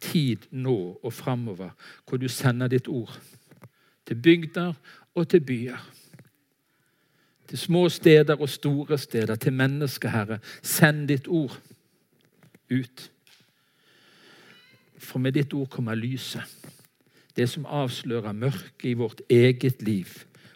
tid 0.00 0.48
nå 0.52 0.76
og 1.02 1.12
framover 1.12 1.72
hvor 2.04 2.20
du 2.20 2.28
sender 2.28 2.70
ditt 2.72 2.88
ord 2.88 3.12
til 4.04 4.16
bygder 4.20 4.72
og 5.14 5.28
til 5.28 5.44
byer. 5.44 5.80
Til 7.48 7.58
små 7.58 7.88
steder 7.92 8.40
og 8.40 8.48
store 8.48 8.98
steder, 8.98 9.36
til 9.36 9.52
mennesker, 9.52 10.08
Herre. 10.08 10.38
Send 10.62 11.08
ditt 11.08 11.28
ord 11.28 11.60
ut. 12.72 13.10
For 15.04 15.22
med 15.22 15.36
ditt 15.36 15.54
ord 15.54 15.68
kommer 15.70 15.94
lyset. 15.94 16.48
Det 17.36 17.48
som 17.50 17.66
avslører 17.66 18.32
mørket 18.32 18.88
i 18.90 18.98
vårt 18.98 19.20
eget 19.30 19.82
liv 19.82 20.08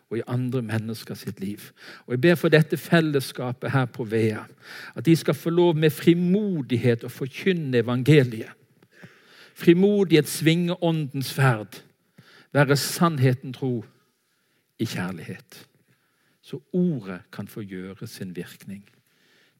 og 0.08 0.18
i 0.18 0.26
andre 0.26 0.62
mennesker 0.62 1.14
sitt 1.18 1.40
liv. 1.40 1.60
Og 2.06 2.14
Jeg 2.14 2.20
ber 2.20 2.34
for 2.34 2.48
dette 2.48 2.76
fellesskapet 2.76 3.70
her 3.70 3.84
på 3.84 4.04
Vea, 4.08 4.46
at 4.94 5.04
de 5.04 5.16
skal 5.16 5.34
få 5.34 5.50
lov 5.50 5.76
med 5.76 5.92
frimodighet 5.92 7.04
å 7.04 7.12
forkynne 7.12 7.82
evangeliet 7.82 8.54
frimodighet 9.58 10.28
svinge 10.28 10.76
åndens 10.82 11.32
ferd, 11.34 11.80
være 12.52 12.76
sannheten 12.76 13.52
tro 13.52 13.82
i 14.78 14.86
kjærlighet. 14.86 15.64
Så 16.42 16.62
ordet 16.72 17.20
kan 17.32 17.48
få 17.48 17.60
gjøre 17.66 18.06
sin 18.06 18.36
virkning. 18.36 18.86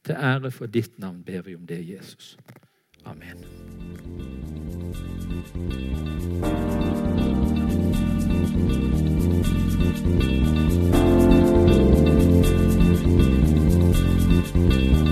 Til 0.05 0.15
ære 0.15 0.51
for 0.51 0.67
ditt 0.67 0.99
navn 0.99 1.23
ber 1.25 1.43
vi 1.43 1.55
om 1.55 1.67
det, 1.67 1.83
Jesus. 1.89 2.37
Amen. 3.05 4.38
Thank 5.39 5.65
you. 14.97 15.08